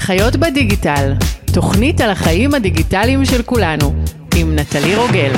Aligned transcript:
חיות 0.00 0.36
בדיגיטל, 0.36 1.12
תוכנית 1.52 2.00
על 2.00 2.10
החיים 2.10 2.54
הדיגיטליים 2.54 3.24
של 3.24 3.42
כולנו, 3.42 3.94
עם 4.36 4.58
נטלי 4.58 4.96
רוגל. 4.96 5.32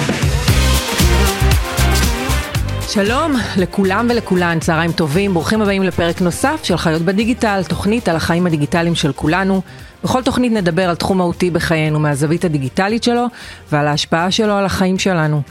שלום 2.88 3.32
לכולם 3.56 4.06
ולכולן, 4.10 4.58
צהריים 4.60 4.92
טובים, 4.92 5.34
ברוכים 5.34 5.62
הבאים 5.62 5.82
לפרק 5.82 6.20
נוסף 6.20 6.60
של 6.62 6.76
חיות 6.76 7.02
בדיגיטל, 7.02 7.62
תוכנית 7.68 8.08
על 8.08 8.16
החיים 8.16 8.46
הדיגיטליים 8.46 8.94
של 8.94 9.12
כולנו. 9.12 9.62
בכל 10.04 10.22
תוכנית 10.22 10.52
נדבר 10.52 10.88
על 10.88 10.94
תחום 10.94 11.18
מהותי 11.18 11.50
בחיינו 11.50 12.00
מהזווית 12.00 12.44
הדיגיטלית 12.44 13.02
שלו 13.02 13.26
ועל 13.72 13.88
ההשפעה 13.88 14.30
שלו 14.30 14.52
על 14.52 14.64
החיים 14.64 14.98
שלנו. 14.98 15.42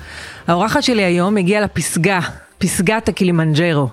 האורחת 0.47 0.83
שלי 0.83 1.03
היום 1.03 1.37
הגיעה 1.37 1.61
לפסגה 1.61 2.19
פסגת 2.61 3.09
הקילימנג'רו. 3.09 3.87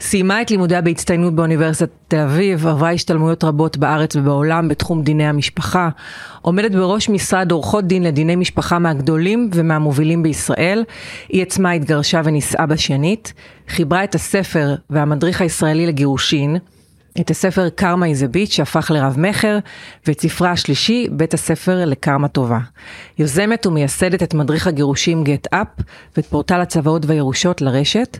סיימה 0.00 0.42
את 0.42 0.50
לימודיה 0.50 0.80
בהצטיינות 0.80 1.34
באוניברסיטת 1.34 1.90
תל 2.08 2.16
אביב, 2.16 2.66
עברה 2.66 2.92
השתלמויות 2.92 3.44
רבות 3.44 3.76
בארץ 3.76 4.16
ובעולם 4.16 4.68
בתחום 4.68 5.02
דיני 5.02 5.26
המשפחה, 5.26 5.88
עומדת 6.42 6.72
בראש 6.72 7.08
משרד 7.08 7.50
עורכות 7.52 7.84
דין 7.84 8.02
לדיני 8.02 8.36
משפחה 8.36 8.78
מהגדולים 8.78 9.50
ומהמובילים 9.54 10.22
בישראל. 10.22 10.84
היא 11.28 11.42
עצמה 11.42 11.70
התגרשה 11.70 12.20
ונישאה 12.24 12.66
בשנית, 12.66 13.32
חיברה 13.68 14.04
את 14.04 14.14
הספר 14.14 14.74
והמדריך 14.90 15.40
הישראלי 15.40 15.86
לגירושין. 15.86 16.56
את 17.20 17.30
הספר 17.30 17.68
קרמה 17.68 18.06
איזה 18.06 18.28
ביט 18.28 18.50
שהפך 18.50 18.90
לרב 18.90 19.14
מכר, 19.18 19.58
ואת 20.06 20.20
ספרה 20.20 20.50
השלישי, 20.50 21.06
בית 21.10 21.34
הספר 21.34 21.84
לקרמה 21.84 22.28
טובה. 22.28 22.58
יוזמת 23.18 23.66
ומייסדת 23.66 24.22
את 24.22 24.34
מדריך 24.34 24.66
הגירושים 24.66 25.24
גט 25.24 25.54
אפ, 25.54 25.68
ואת 26.16 26.26
פורטל 26.26 26.60
הצוואות 26.60 27.06
והירושות 27.06 27.60
לרשת. 27.60 28.18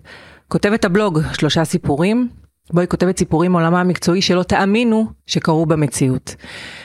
כותבת 0.48 0.84
הבלוג 0.84 1.20
שלושה 1.32 1.64
סיפורים, 1.64 2.28
בו 2.72 2.80
היא 2.80 2.88
כותבת 2.88 3.18
סיפורים 3.18 3.52
מעולמה 3.52 3.80
המקצועי 3.80 4.22
שלא 4.22 4.42
תאמינו 4.42 5.06
שקרו 5.26 5.66
במציאות. 5.66 6.34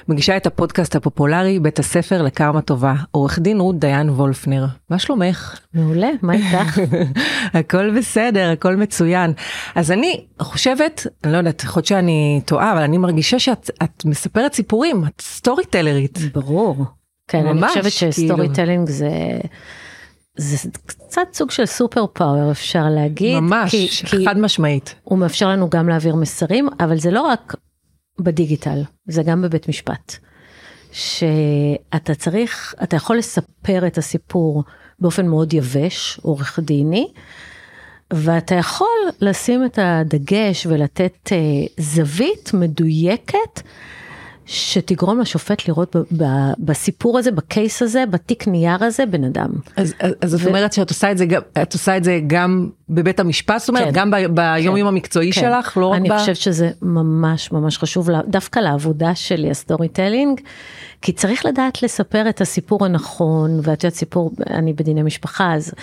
מגישה 0.08 0.38
את 0.38 0.48
הפודקאסט 0.48 0.96
הפופולרי 0.96 1.60
בית 1.60 1.80
הספר 1.80 2.22
לקרמה 2.22 2.62
טובה, 2.62 2.96
עורך 3.12 3.40
דין 3.40 3.60
רות 3.60 3.80
דיין 3.80 4.10
וולפנר. 4.10 4.66
מה 4.90 5.00
שלומך? 5.00 5.60
מעולה, 5.74 6.10
מה 6.22 6.34
איתך? 6.34 6.80
הכל 7.60 7.98
בסדר, 7.98 8.50
הכל 8.52 8.76
מצוין. 8.76 9.34
אז 9.76 9.92
אני 9.92 10.26
חושבת, 10.42 11.08
אני 11.24 11.34
לא 11.34 11.38
יודעת, 11.38 11.64
יכול 11.64 11.80
להיות 11.80 11.88
שאני 11.88 12.42
טועה, 12.46 12.72
אבל 12.72 12.82
אני 12.82 12.98
מרגישה 12.98 13.40
שאת 13.40 14.06
מספרת 14.06 14.54
סיפורים, 14.54 15.04
את 15.06 15.22
סטורי 15.22 15.66
טלרית. 15.66 16.20
ברור. 16.34 16.86
כן, 17.28 17.46
ממש, 17.46 17.78
אני 17.78 17.90
חושבת 17.90 18.14
ש 18.14 18.50
storytelling 18.50 18.88
כאילו. 18.88 18.98
זה... 18.98 19.10
זה 20.38 20.70
קצת 21.16 21.34
סוג 21.34 21.52
של 21.52 21.66
superpower 21.66 22.52
אפשר 22.52 22.90
להגיד. 22.90 23.40
ממש, 23.40 23.72
כי, 23.72 24.26
חד 24.26 24.34
כי 24.34 24.42
משמעית. 24.42 24.96
הוא 25.04 25.20
מאפשר 25.20 25.50
לנו 25.50 25.70
גם 25.70 25.90
להעביר 25.90 26.16
מסרים, 26.16 26.68
אבל 26.80 26.98
זה 26.98 27.12
לא 27.12 27.22
רק 27.22 27.56
בדיגיטל, 28.20 28.84
זה 29.08 29.24
גם 29.24 29.42
בבית 29.42 29.70
משפט. 29.70 30.16
שאתה 30.92 32.16
צריך, 32.16 32.76
אתה 32.84 32.96
יכול 32.96 33.18
לספר 33.18 33.88
את 33.88 33.98
הסיפור 33.98 34.64
באופן 35.00 35.28
מאוד 35.28 35.54
יבש, 35.54 36.20
עורך 36.22 36.60
דיני, 36.60 37.08
ואתה 38.14 38.56
יכול 38.56 38.98
לשים 39.22 39.66
את 39.66 39.80
הדגש 39.82 40.66
ולתת 40.66 41.32
אה, 41.32 41.38
זווית 41.78 42.52
מדויקת 42.54 43.62
שתגרום 44.46 45.20
לשופט 45.20 45.68
לראות 45.68 45.96
ב- 45.96 46.24
ב- 46.24 46.54
בסיפור 46.60 47.18
הזה, 47.20 47.32
ב 47.32 47.42
case 47.42 47.82
הזה, 47.82 48.04
בתיק 48.10 48.48
נייר 48.48 48.84
הזה, 48.84 49.06
בן 49.06 49.24
אדם. 49.24 49.50
אז, 49.76 49.94
אז 50.22 50.34
ו... 50.34 50.38
את 50.38 50.48
אומרת 50.48 50.74
שאת 50.74 50.90
עושה 50.90 51.12
את 51.12 51.18
זה 51.18 51.26
גם, 51.26 51.42
את 51.62 51.74
עושה 51.74 51.98
את 51.98 52.04
זה 52.04 52.20
גם 52.28 52.70
בבית 52.90 53.20
המשפט, 53.20 53.60
זאת 53.60 53.70
אומרת, 53.70 53.86
כן, 53.86 53.92
גם 53.94 54.12
ב- 54.12 54.26
ביום 54.36 54.76
כן, 54.76 54.86
המקצועי 54.86 55.32
כן. 55.32 55.42
שלך, 55.42 55.78
לא 55.78 55.86
רק 55.86 56.02
ב... 56.02 56.06
אני 56.06 56.20
חושבת 56.20 56.36
שזה 56.36 56.72
ממש 56.82 57.52
ממש 57.52 57.78
חשוב, 57.78 58.10
דווקא 58.28 58.60
לעבודה 58.60 59.16
שלי, 59.16 59.50
ה 59.52 59.88
storytelling, 59.88 60.42
כי 61.02 61.12
צריך 61.12 61.46
לדעת 61.46 61.84
לספר 61.84 62.30
את 62.30 62.42
הסיפור 62.42 62.86
הנכון, 62.86 63.60
ואת 63.64 63.84
יודעת 63.84 63.94
סיפור, 63.98 64.32
אני 64.50 64.74
בדיני 64.74 65.04
משפחה, 65.04 65.54
אז... 65.54 65.74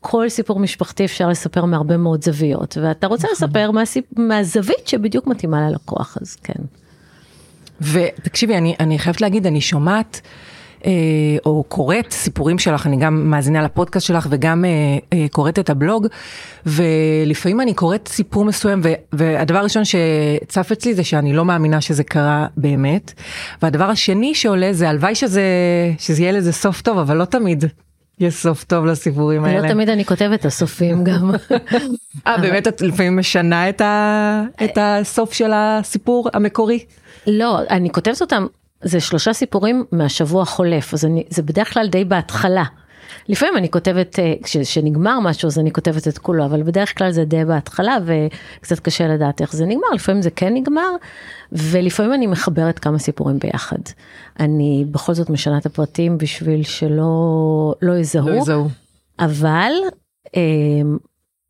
כל 0.00 0.28
סיפור 0.28 0.58
משפחתי 0.58 1.04
אפשר 1.04 1.28
לספר 1.28 1.64
מהרבה 1.64 1.96
מאוד 1.96 2.24
זוויות, 2.24 2.78
ואתה 2.82 3.06
רוצה 3.06 3.28
נכון. 3.32 3.48
לספר 3.48 3.70
מהסיפ... 3.70 4.04
מהזווית 4.16 4.88
שבדיוק 4.88 5.26
מתאימה 5.26 5.70
ללקוח, 5.70 6.18
אז 6.22 6.36
כן. 6.36 6.62
ותקשיבי, 7.80 8.56
אני, 8.56 8.74
אני 8.80 8.98
חייבת 8.98 9.20
להגיד, 9.20 9.46
אני 9.46 9.60
שומעת... 9.60 10.20
אה, 10.86 10.90
או 11.46 11.64
קוראת 11.68 12.12
סיפורים 12.12 12.58
שלך, 12.58 12.86
אני 12.86 12.96
גם 12.96 13.30
מאזינה 13.30 13.62
לפודקאסט 13.62 14.06
שלך 14.06 14.26
וגם 14.30 14.64
אה, 14.64 14.70
אה, 15.12 15.26
קוראת 15.30 15.58
את 15.58 15.70
הבלוג, 15.70 16.06
ולפעמים 16.66 17.60
אני 17.60 17.74
קוראת 17.74 18.08
סיפור 18.08 18.44
מסוים, 18.44 18.80
והדבר 19.12 19.58
הראשון 19.58 19.82
שצף 19.84 20.72
אצלי 20.72 20.94
זה 20.94 21.04
שאני 21.04 21.32
לא 21.32 21.44
מאמינה 21.44 21.80
שזה 21.80 22.04
קרה 22.04 22.46
באמת, 22.56 23.12
והדבר 23.62 23.84
השני 23.84 24.34
שעולה 24.34 24.72
זה 24.72 24.88
הלוואי 24.88 25.14
שזה, 25.14 25.42
שזה 25.98 26.22
יהיה 26.22 26.32
לזה 26.32 26.52
סוף 26.52 26.82
טוב, 26.82 26.98
אבל 26.98 27.16
לא 27.16 27.24
תמיד. 27.24 27.64
יש 28.20 28.34
סוף 28.34 28.64
טוב 28.64 28.86
לסיפורים 28.86 29.42
לא 29.42 29.48
האלה. 29.48 29.62
לא 29.62 29.68
תמיד 29.68 29.88
אני 29.88 30.04
כותבת 30.04 30.40
את 30.40 30.44
הסופים 30.44 31.04
גם. 31.04 31.30
אה, 32.26 32.38
באמת 32.38 32.68
את 32.68 32.80
לפעמים 32.80 33.16
משנה 33.16 33.68
את 33.68 34.78
הסוף 34.80 35.32
של 35.32 35.50
הסיפור 35.54 36.28
המקורי? 36.34 36.84
לא, 37.26 37.60
אני 37.70 37.90
כותבת 37.90 38.20
אותם, 38.20 38.46
זה 38.82 39.00
שלושה 39.00 39.32
סיפורים 39.32 39.84
מהשבוע 39.92 40.42
החולף, 40.42 40.94
אז 40.94 41.04
אני, 41.04 41.24
זה 41.30 41.42
בדרך 41.42 41.72
כלל 41.72 41.86
די 41.86 42.04
בהתחלה. 42.04 42.64
לפעמים 43.28 43.56
אני 43.56 43.70
כותבת, 43.70 44.18
אה, 44.18 44.34
כשנגמר 44.42 45.20
משהו 45.20 45.46
אז 45.46 45.58
אני 45.58 45.72
כותבת 45.72 46.08
את 46.08 46.18
כולו, 46.18 46.44
אבל 46.44 46.62
בדרך 46.62 46.98
כלל 46.98 47.10
זה 47.10 47.24
די 47.24 47.44
בהתחלה 47.44 47.98
וקצת 48.04 48.80
קשה 48.80 49.06
לדעת 49.08 49.40
איך 49.40 49.52
זה 49.52 49.66
נגמר, 49.66 49.88
לפעמים 49.94 50.22
זה 50.22 50.30
כן 50.30 50.54
נגמר, 50.54 50.90
ולפעמים 51.52 52.12
אני 52.14 52.26
מחברת 52.26 52.78
כמה 52.78 52.98
סיפורים 52.98 53.38
ביחד. 53.38 53.78
אני 54.40 54.84
בכל 54.90 55.14
זאת 55.14 55.30
משנה 55.30 55.58
את 55.58 55.66
הפרטים 55.66 56.18
בשביל 56.18 56.62
שלא 56.62 57.74
לא 57.82 57.92
יזהו, 57.92 58.28
לא 58.28 58.34
יזהו. 58.34 58.68
אבל 59.18 59.72
אה, 60.36 60.40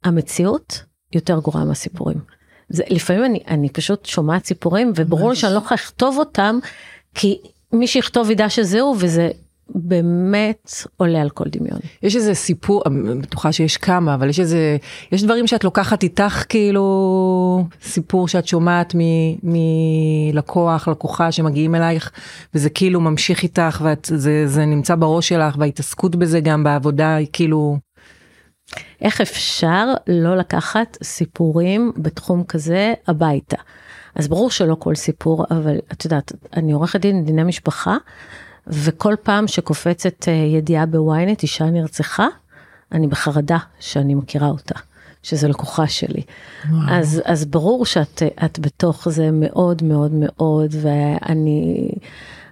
המציאות 0.05 0.85
יותר 1.13 1.39
גרועה 1.39 1.65
מהסיפורים. 1.65 2.36
זה, 2.69 2.83
לפעמים 2.91 3.25
אני, 3.25 3.41
אני 3.49 3.69
פשוט 3.69 4.07
שומעת 4.07 4.47
סיפורים 4.47 4.93
וברור 4.97 5.31
לי 5.31 5.37
שאני 5.37 5.53
לא 5.53 5.59
יכולה 5.59 5.75
לכתוב 5.75 6.19
אותם 6.19 6.59
כי 7.15 7.39
מי 7.73 7.87
שיכתוב 7.87 8.31
ידע 8.31 8.49
שזהו 8.49 8.95
וזה 8.99 9.31
באמת 9.75 10.73
עולה 10.97 11.21
על 11.21 11.31
כל 11.31 11.45
דמיון. 11.47 11.79
יש 12.03 12.17
איזה 12.17 12.35
סיפור, 12.35 12.83
אני 12.87 13.21
בטוחה 13.21 13.53
שיש 13.53 13.77
כמה, 13.77 14.15
אבל 14.15 14.29
יש 14.29 14.41
איזה, 14.41 14.77
יש 15.13 15.23
דברים 15.23 15.47
שאת 15.47 15.65
לוקחת 15.65 16.03
איתך 16.03 16.45
כאילו 16.49 17.67
סיפור 17.83 18.29
שאת 18.29 18.47
שומעת 18.47 18.95
מלקוח, 19.43 20.89
לקוחה 20.89 21.33
שמגיעים 21.33 21.75
אלייך, 21.75 22.11
וזה 22.55 22.71
כאילו 22.71 23.01
ממשיך 23.01 23.43
איתך, 23.43 23.85
וזה 24.13 24.65
נמצא 24.65 24.95
בראש 24.95 25.29
שלך, 25.29 25.57
וההתעסקות 25.59 26.17
בזה 26.17 26.41
גם 26.41 26.65
בעבודה 26.65 27.15
היא 27.15 27.27
כאילו... 27.33 27.79
איך 29.01 29.21
אפשר 29.21 29.87
לא 30.07 30.37
לקחת 30.37 30.99
סיפורים 31.03 31.93
בתחום 31.97 32.45
כזה 32.45 32.95
הביתה? 33.09 33.57
אז 34.15 34.29
ברור 34.29 34.51
שלא 34.51 34.77
כל 34.79 34.95
סיפור, 34.95 35.45
אבל 35.51 35.79
את 35.93 36.05
יודעת, 36.05 36.33
אני 36.57 36.73
עורכת 36.73 37.01
דין 37.01 37.25
דיני 37.25 37.43
משפחה, 37.45 37.97
וכל 38.67 39.15
פעם 39.23 39.49
שקופצת 39.49 40.29
אה, 40.29 40.33
ידיעה 40.33 40.87
בוויינט, 40.87 41.43
אישה 41.43 41.65
נרצחה, 41.65 42.27
אני 42.93 43.07
בחרדה 43.07 43.59
שאני 43.81 44.15
מכירה 44.15 44.49
אותה, 44.49 44.75
שזו 45.23 45.49
לקוחה 45.49 45.87
שלי. 45.87 46.23
אז, 46.89 47.23
אז 47.25 47.45
ברור 47.45 47.87
שאת 47.87 48.59
בתוך 48.59 49.09
זה 49.09 49.31
מאוד 49.33 49.83
מאוד 49.83 50.13
מאוד, 50.13 50.75
ואני 50.83 51.89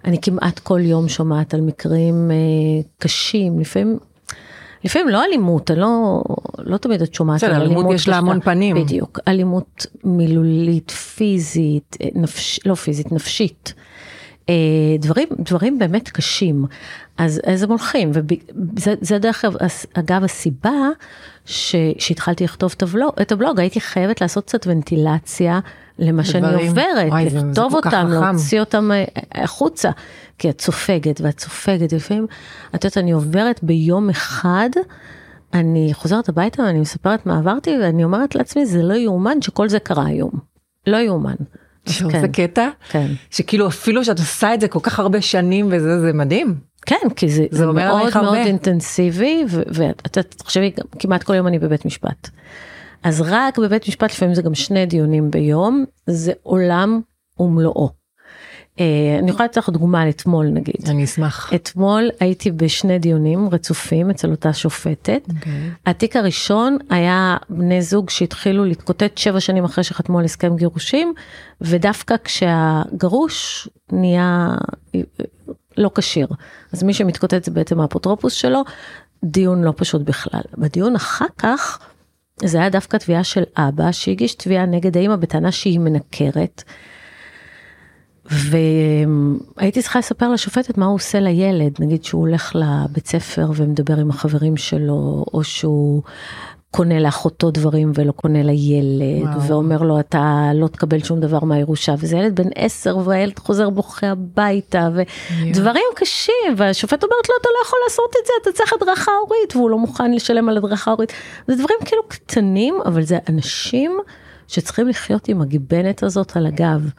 אני 0.05 0.19
כמעט 0.23 0.59
כל 0.59 0.81
יום 0.81 1.09
שומעת 1.09 1.55
על 1.55 1.61
מקרים 1.61 2.31
אה, 2.31 2.37
קשים, 2.99 3.61
לפעמים 3.61 3.99
לפעמים 4.84 5.09
לא 5.09 5.25
אלימות, 5.25 5.71
אני 5.71 5.81
לא, 5.81 6.22
לא 6.59 6.77
תמיד 6.77 7.03
את 7.03 7.15
שומעת 7.15 7.43
על 7.43 7.50
אלימות. 7.50 7.77
אלימות 7.77 7.95
יש 7.95 8.09
לה 8.09 8.17
המון 8.17 8.41
פנים. 8.41 8.77
בדיוק, 8.77 9.19
אלימות 9.28 9.87
מילולית, 10.05 10.91
פיזית, 10.91 11.97
אה, 12.03 12.09
נפש, 12.15 12.60
לא 12.66 12.75
פיזית, 12.75 13.13
נפשית. 13.13 13.75
אה, 14.48 14.54
דברים, 14.98 15.28
דברים 15.39 15.78
באמת 15.78 16.09
קשים. 16.09 16.65
אז, 17.19 17.41
אז 17.47 17.63
הם 17.63 17.71
הולכים, 17.71 18.10
וזה 18.77 19.19
דרך 19.19 19.45
אגב 19.95 20.25
הסיבה 20.25 20.89
ש, 21.47 21.77
שהתחלתי 21.98 22.45
לכתוב 22.45 22.75
את 22.77 22.83
הבלוג, 22.83 23.13
את 23.22 23.33
הבלוג, 23.33 23.60
הייתי 23.60 23.81
חייבת 23.81 24.21
לעשות 24.21 24.45
קצת 24.45 24.66
ונטילציה 24.66 25.60
למה 25.99 26.25
שאני 26.25 26.55
עוברת, 26.55 27.09
וואי, 27.09 27.25
לכתוב 27.25 27.71
זה, 27.71 27.77
אותם, 27.77 28.07
להוציא 28.11 28.61
אותם 28.61 28.91
אה, 28.93 29.05
החוצה, 29.35 29.91
כי 30.39 30.51
את 30.51 30.61
סופגת 30.61 31.21
ואת 31.21 31.41
סופגת, 31.41 31.93
לפעמים, 31.93 32.27
את 32.75 32.85
יודעת, 32.85 32.99
אני 32.99 33.13
עוברת 33.13 33.61
ביום 33.63 34.11
אחד, 34.11 34.71
אני 35.55 35.91
חוזרת 35.93 36.29
הביתה 36.29 36.63
ואני 36.63 36.81
מספרת 36.81 37.27
מה 37.27 37.39
עברתי, 37.39 37.71
ואני 37.83 38.05
אומרת 38.05 38.35
לעצמי, 38.35 38.67
זה 38.67 38.83
לא 38.83 38.95
יאומן 38.95 39.43
שכל 39.43 39.69
זה 39.69 39.79
קרה 39.79 40.07
היום, 40.07 40.31
לא 40.87 40.97
יאומן. 40.97 41.35
כן. 41.85 42.21
זה 42.21 42.29
קטע? 42.29 42.69
כן. 42.89 43.07
שכאילו 43.31 43.69
אפילו 43.69 44.05
שאת 44.05 44.19
עושה 44.19 44.55
את 44.55 44.61
זה 44.61 44.69
כל 44.69 44.79
כך 44.83 44.99
הרבה 44.99 45.21
שנים 45.21 45.67
וזה, 45.71 46.01
זה 46.01 46.13
מדהים. 46.13 46.55
כן, 46.87 47.09
כי 47.17 47.29
זה, 47.29 47.45
זה, 47.51 47.59
זה 47.59 47.67
מאוד 47.67 48.11
מאוד 48.23 48.37
אינטנסיבי, 48.37 49.45
ואתה 49.49 50.23
תחשבי, 50.23 50.73
כמעט 50.99 51.23
כל 51.23 51.35
יום 51.35 51.47
אני 51.47 51.59
בבית 51.59 51.85
משפט. 51.85 52.31
אז 53.04 53.21
רק 53.21 53.59
בבית 53.59 53.89
משפט 53.89 54.10
לפעמים 54.10 54.34
זה 54.34 54.42
גם 54.42 54.54
שני 54.54 54.86
דיונים 54.86 55.30
ביום, 55.30 55.84
זה 56.06 56.33
עולם 56.42 57.01
ומלואו. 57.39 58.04
אה, 58.80 59.16
אני 59.18 59.30
יכולה 59.30 59.45
לתת 59.45 59.56
לך 59.56 59.68
דוגמה 59.68 60.03
על 60.03 60.09
אתמול 60.09 60.47
נגיד. 60.47 60.89
אני 60.89 61.04
אשמח. 61.04 61.53
אתמול 61.54 62.10
הייתי 62.21 62.51
בשני 62.51 62.98
דיונים 62.98 63.48
רצופים 63.48 64.10
אצל 64.10 64.30
אותה 64.30 64.53
שופטת. 64.53 65.22
אוקיי. 65.36 65.71
התיק 65.86 66.16
הראשון 66.16 66.78
היה 66.91 67.36
בני 67.48 67.83
זוג 67.83 68.10
שהתחילו 68.10 68.65
להתקוטט 68.65 69.18
שבע 69.18 69.41
שנים 69.41 69.65
אחרי 69.65 69.84
שחתמו 69.84 70.18
על 70.18 70.24
הסכם 70.24 70.57
גירושים, 70.57 71.15
ודווקא 71.60 72.15
כשהגרוש 72.24 73.68
נהיה 73.92 74.54
אה, 74.95 75.00
לא 75.77 75.91
כשיר. 75.95 76.28
אז 76.72 76.83
מי 76.83 76.95
שמתקוטט 76.95 77.45
זה 77.45 77.50
בעצם 77.50 77.80
האפוטרופוס 77.80 78.33
שלו, 78.33 78.62
דיון 79.24 79.65
לא 79.65 79.72
פשוט 79.77 80.03
בכלל. 80.03 80.42
בדיון 80.59 80.97
אחר 80.97 81.27
כך, 81.39 81.78
זה 82.45 82.59
היה 82.59 82.71
דווקא 82.71 82.97
תביעה 82.97 83.25
של 83.25 83.43
אבא 83.57 83.93
שהגיש 83.93 84.35
תביעה 84.35 84.67
נגד 84.67 84.97
האמא 84.97 85.17
בטענה 85.17 85.53
שהיא 85.53 85.79
מנקרת. 85.79 86.63
והייתי 88.31 89.83
צריכה 89.83 89.99
לספר 89.99 90.31
לשופטת 90.31 90.79
מה 90.79 90.87
הוא 90.87 90.95
עושה 90.95 91.21
לילד, 91.21 91.77
נגיד 91.81 92.05
שהוא 92.05 92.21
הולך 92.21 92.53
לבית 92.55 93.07
ספר 93.07 93.51
ומדבר 93.57 93.97
עם 94.01 94.11
החברים 94.11 94.57
שלו, 94.57 95.25
או 95.33 95.45
שהוא 95.45 96.03
קונה 96.76 97.00
לאחותו 97.00 97.50
דברים 97.50 97.92
ולא 97.94 98.12
קונה 98.12 98.42
לילד, 98.42 99.22
וואו. 99.22 99.42
ואומר 99.42 99.82
לו 99.82 100.00
אתה 100.00 100.50
לא 100.54 100.66
תקבל 100.66 101.03
שום 101.03 101.21
דבר 101.21 101.44
מהירושה, 101.44 101.94
וזה 101.98 102.16
ילד 102.16 102.41
בן 102.41 102.48
עשר 102.54 102.97
והילד 103.04 103.38
חוזר 103.38 103.71
בוכה 103.71 104.06
הביתה, 104.06 104.88
ודברים 104.94 105.84
קשים, 105.94 106.54
והשופט 106.56 107.04
אומרת 107.04 107.28
לו 107.28 107.34
אתה 107.41 107.48
לא 107.48 107.66
יכול 107.66 107.78
לעשות 107.86 108.10
את 108.22 108.26
זה, 108.26 108.32
אתה 108.42 108.53
צריך 108.53 108.72
הדרכה 108.72 109.12
הורית, 109.21 109.56
והוא 109.56 109.71
לא 109.71 109.78
מוכן 109.78 110.12
לשלם 110.12 110.48
על 110.48 110.56
הדרכה 110.56 110.91
הורית. 110.91 111.12
זה 111.47 111.54
דברים 111.54 111.78
כאילו 111.84 112.03
קטנים, 112.09 112.74
אבל 112.86 113.03
זה 113.03 113.18
אנשים. 113.28 113.98
שצריכים 114.48 114.88
לחיות 114.88 115.28
עם 115.28 115.42
הגיבנת 115.42 116.03
הזאת 116.03 116.36
על 116.36 116.47
הגב. 116.47 116.91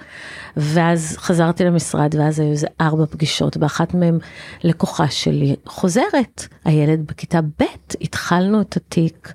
ואז 0.58 1.18
חזרתי 1.20 1.64
למשרד 1.64 2.16
ואז 2.20 2.40
היו 2.40 2.52
איזה 2.52 2.68
ארבע 2.82 3.06
פגישות, 3.06 3.58
באחת 3.58 3.94
מהן 3.94 4.18
לקוחה 4.64 5.08
שלי 5.08 5.56
חוזרת, 5.66 6.48
הילד 6.66 7.08
בכיתה 7.08 7.42
ב', 7.42 7.64
התחלנו 8.02 8.62
את 8.62 8.78
התיק 8.78 9.34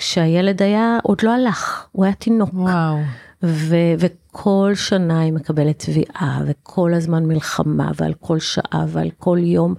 כשהילד 0.00 0.62
היה, 0.62 0.98
עוד 1.02 1.22
לא 1.22 1.30
הלך, 1.30 1.86
הוא 1.92 2.04
היה 2.04 2.14
תינוק. 2.14 2.50
וואו. 2.52 2.96
ו- 3.42 3.94
וכל 3.98 4.72
שנה 4.74 5.20
היא 5.20 5.32
מקבלת 5.32 5.78
תביעה, 5.78 6.40
וכל 6.46 6.94
הזמן 6.94 7.24
מלחמה, 7.24 7.90
ועל 7.96 8.12
כל 8.20 8.38
שעה 8.38 8.84
ועל 8.88 9.10
כל 9.18 9.38
יום. 9.42 9.74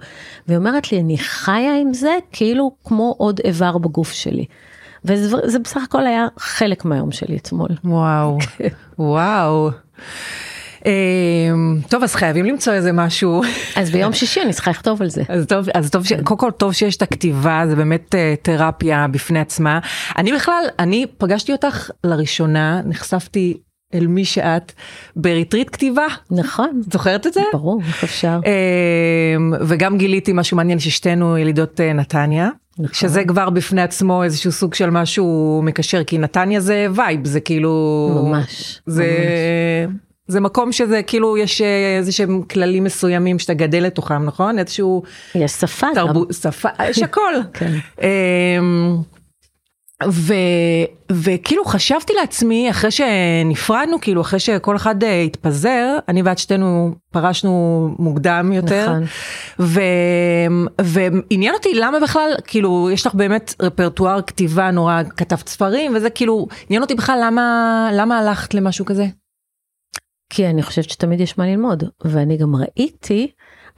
והיא 0.48 0.58
אומרת 0.58 0.92
לי, 0.92 1.00
אני 1.00 1.18
חיה 1.18 1.80
עם 1.80 1.94
זה 1.94 2.16
כאילו 2.32 2.72
כמו 2.84 3.14
עוד 3.18 3.40
איבר 3.44 3.78
בגוף 3.78 4.12
שלי. 4.12 4.44
וזה 5.04 5.36
זה 5.44 5.58
בסך 5.58 5.80
הכל 5.84 6.06
היה 6.06 6.26
חלק 6.38 6.84
מהיום 6.84 7.12
שלי 7.12 7.36
אתמול. 7.36 7.68
וואו. 7.84 8.38
וואו. 8.98 9.70
אמ, 10.86 11.78
טוב 11.88 12.02
אז 12.02 12.14
חייבים 12.14 12.44
למצוא 12.44 12.72
איזה 12.72 12.92
משהו 12.92 13.42
אז 13.76 13.90
ביום 13.90 14.12
שישי 14.12 14.42
אני 14.42 14.52
צריכה 14.52 14.70
לכתוב 14.70 15.02
על 15.02 15.08
זה. 15.08 15.22
אז 15.28 15.46
טוב 15.46 15.66
אז 15.74 15.90
טוב. 15.90 16.04
קודם 16.24 16.40
כל 16.40 16.50
טוב 16.50 16.72
שיש 16.72 16.96
את 16.96 17.02
הכתיבה 17.02 17.62
זה 17.68 17.76
באמת 17.76 18.14
אה, 18.14 18.34
תרפיה 18.42 19.06
בפני 19.08 19.40
עצמה 19.40 19.78
אני 20.18 20.32
בכלל 20.32 20.64
אני 20.78 21.06
פגשתי 21.18 21.52
אותך 21.52 21.90
לראשונה 22.04 22.80
נחשפתי 22.84 23.56
אל 23.94 24.06
מי 24.06 24.24
שאת 24.24 24.72
בריטריט 25.16 25.68
כתיבה 25.72 26.06
נכון, 26.30 26.80
זוכרת 26.92 27.26
את 27.26 27.32
זה 27.32 27.40
ברור, 27.52 27.80
איך 27.88 28.04
אפשר. 28.04 28.40
אמ, 29.36 29.52
וגם 29.60 29.98
גיליתי 29.98 30.32
משהו 30.34 30.56
מעניין 30.56 30.78
ששתינו 30.78 31.38
ילידות 31.38 31.80
אה, 31.80 31.92
נתניה. 31.92 32.48
נכון. 32.78 32.94
שזה 32.94 33.24
כבר 33.24 33.50
בפני 33.50 33.82
עצמו 33.82 34.24
איזשהו 34.24 34.52
סוג 34.52 34.74
של 34.74 34.90
משהו 34.90 35.60
מקשר 35.64 36.04
כי 36.04 36.18
נתניה 36.18 36.60
זה 36.60 36.86
וייב 36.94 37.26
זה 37.26 37.40
כאילו 37.40 38.24
ממש, 38.24 38.82
זה 38.86 39.06
זה 40.28 40.40
מקום 40.40 40.72
שזה 40.72 41.02
כאילו 41.02 41.36
יש 41.36 41.60
אה, 41.60 41.96
איזה 41.98 42.12
שהם 42.12 42.42
כללים 42.42 42.84
מסוימים 42.84 43.38
שאתה 43.38 43.54
גדל 43.54 43.82
לתוכם 43.82 44.24
נכון 44.24 44.58
איזשהו 44.58 45.02
יש 45.34 45.52
שפה 45.52 45.86
גם. 45.86 46.06
תרבות 46.06 46.32
שפה 46.32 46.68
יש 46.88 46.98
הכל. 47.08 47.34
כן. 47.52 47.72
אמ, 48.02 48.96
ו, 50.08 50.34
וכאילו 51.12 51.64
חשבתי 51.64 52.12
לעצמי 52.20 52.70
אחרי 52.70 52.90
שנפרדנו 52.90 54.00
כאילו 54.00 54.20
אחרי 54.20 54.38
שכל 54.38 54.76
אחד 54.76 55.04
אה, 55.04 55.22
התפזר 55.22 55.98
אני 56.08 56.22
ואת 56.22 56.38
שתינו 56.38 56.94
פרשנו 57.12 57.88
מוקדם 57.98 58.52
יותר 58.52 58.86
נכון. 58.86 59.04
ו, 59.58 59.80
ועניין 60.80 61.54
אותי 61.54 61.74
למה 61.74 62.00
בכלל 62.00 62.32
כאילו 62.46 62.90
יש 62.92 63.06
לך 63.06 63.14
באמת 63.14 63.54
רפרטואר 63.62 64.22
כתיבה 64.22 64.70
נורא 64.70 65.02
כתבת 65.16 65.48
ספרים 65.48 65.94
וזה 65.96 66.10
כאילו 66.10 66.46
עניין 66.68 66.82
אותי 66.82 66.94
בכלל 66.94 67.20
למה 67.26 67.88
למה 67.92 68.18
הלכת 68.18 68.54
למשהו 68.54 68.84
כזה. 68.84 69.06
כי 70.34 70.46
אני 70.46 70.62
חושבת 70.62 70.90
שתמיד 70.90 71.20
יש 71.20 71.38
מה 71.38 71.46
ללמוד, 71.46 71.84
ואני 72.04 72.36
גם 72.36 72.56
ראיתי, 72.56 73.30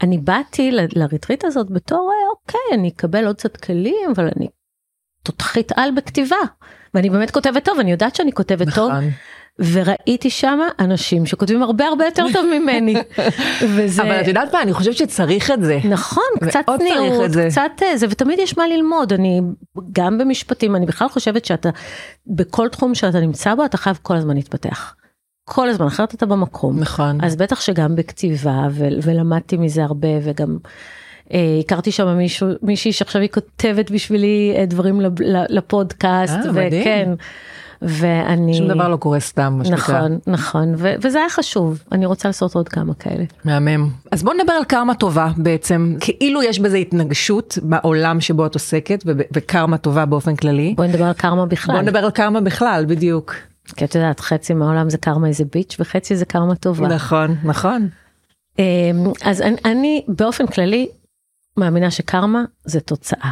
אני 0.03 0.19
באתי 0.19 0.71
ל- 0.71 0.87
לריטריט 0.97 1.45
הזאת 1.45 1.71
בתור, 1.71 2.11
אה, 2.13 2.31
אוקיי, 2.31 2.79
אני 2.79 2.89
אקבל 2.89 3.27
עוד 3.27 3.37
קצת 3.37 3.57
כלים, 3.57 4.11
אבל 4.15 4.29
אני 4.37 4.49
תותחית 5.23 5.73
על 5.77 5.91
בכתיבה. 5.97 6.37
ואני 6.95 7.11
באמת 7.11 7.31
כותבת 7.31 7.65
טוב, 7.65 7.79
אני 7.79 7.91
יודעת 7.91 8.17
שאני 8.17 8.33
כותבת 8.33 8.75
טוב, 8.75 8.91
נכון. 8.91 9.11
וראיתי 9.59 10.31
שם 10.31 10.59
אנשים 10.79 11.27
שכותבים 11.27 11.63
הרבה 11.63 11.87
הרבה 11.87 12.05
יותר 12.05 12.27
טוב 12.33 12.47
ממני. 12.47 12.95
וזה... 13.77 14.03
אבל 14.03 14.21
את 14.21 14.27
יודעת 14.27 14.53
מה 14.53 14.63
אני 14.63 14.73
חושבת 14.73 14.97
שצריך 14.97 15.51
את 15.51 15.63
זה. 15.63 15.79
נכון, 15.85 16.25
קצת 16.41 16.65
צניעות. 16.79 17.31
קצת 17.49 17.71
אה, 17.83 17.97
זה, 17.97 18.07
ותמיד 18.11 18.39
יש 18.39 18.59
מה 18.59 18.69
ללמוד, 18.69 19.13
אני 19.13 19.41
גם 19.93 20.19
במשפטים, 20.19 20.77
אני 20.77 20.87
בכלל 20.87 21.09
חושבת 21.09 21.45
שאתה, 21.45 21.71
בכל 22.27 22.69
תחום 22.69 22.95
שאתה 22.95 23.21
נמצא 23.21 23.55
בו, 23.55 23.65
אתה 23.65 23.77
חייב 23.77 23.99
כל 24.03 24.17
הזמן 24.17 24.35
להתפתח. 24.35 24.95
כל 25.45 25.69
הזמן, 25.69 25.87
אחרת 25.87 26.15
אתה 26.15 26.27
במקום. 26.27 26.79
נכון. 26.81 27.19
אז 27.25 27.37
בטח 27.37 27.61
שגם 27.61 27.97
בכתיבה, 27.97 28.69
ו- 28.71 28.89
ולמדתי 29.03 29.57
מזה 29.57 29.85
הרבה, 29.85 30.09
וגם 30.23 30.57
אה, 31.35 31.39
הכרתי 31.61 31.93
שם 31.93 32.17
מישהו, 32.17 32.49
מישהי 32.63 32.93
שעכשיו 32.93 33.23
היא 33.23 33.31
כותבת 33.31 33.91
בשבילי 33.91 34.55
אה, 34.57 34.67
דברים 34.67 35.01
לב- 35.01 35.21
לפודקאסט, 35.49 36.35
אה. 36.35 36.51
וכן, 36.55 37.09
ואני... 37.83 38.55
שום 38.55 38.69
דבר 38.69 38.89
לא 38.89 38.97
קורה 38.97 39.21
סתם. 39.21 39.55
מה 39.59 39.65
שנקרא. 39.65 39.99
נכון, 39.99 40.19
נכון, 40.27 40.75
ו- 40.79 40.95
וזה 41.03 41.19
היה 41.19 41.29
חשוב, 41.31 41.83
אני 41.93 42.07
רוצה 42.07 42.29
לעשות 42.29 42.55
עוד 42.55 42.69
כמה 42.69 42.95
כאלה. 42.95 43.25
מהמם. 43.45 43.89
אז 44.13 44.23
בוא 44.23 44.35
נדבר 44.35 44.53
על 44.53 44.65
קרמה 44.65 44.95
טובה 44.95 45.29
בעצם, 45.37 45.97
כאילו 46.01 46.43
יש 46.43 46.59
בזה 46.59 46.77
התנגשות 46.77 47.59
בעולם 47.63 48.21
שבו 48.21 48.47
את 48.47 48.55
עוסקת 48.55 49.03
וב- 49.07 49.21
וקרמה 49.33 49.77
טובה 49.79 50.05
באופן 50.05 50.37
כללי. 50.37 50.75
בואי 50.77 50.89
נדבר 50.89 51.05
על 51.05 51.13
קרמה 51.13 51.47
בכלל. 51.47 51.75
בוא 51.75 51.83
נדבר 51.83 51.99
על 51.99 52.11
קרמה 52.11 52.41
בכלל, 52.41 52.85
בדיוק. 52.89 53.35
כי 53.77 53.85
את 53.85 53.95
יודעת, 53.95 54.21
חצי 54.21 54.55
מהעולם 54.55 54.91
זה 54.91 54.99
karma 54.99 55.29
is 55.29 55.45
a 55.53 55.57
bitch 55.57 55.77
וחצי 55.81 56.17
זה 56.17 56.25
קרמה 56.25 56.55
טובה. 56.55 56.89
נכון, 56.89 57.37
נכון. 57.45 57.89
אמ, 58.59 59.13
אז 59.23 59.41
אני, 59.41 59.57
אני 59.65 60.05
באופן 60.09 60.47
כללי 60.47 60.89
מאמינה 61.57 61.91
שקרמה 61.91 62.45
זה 62.65 62.81
תוצאה. 62.81 63.31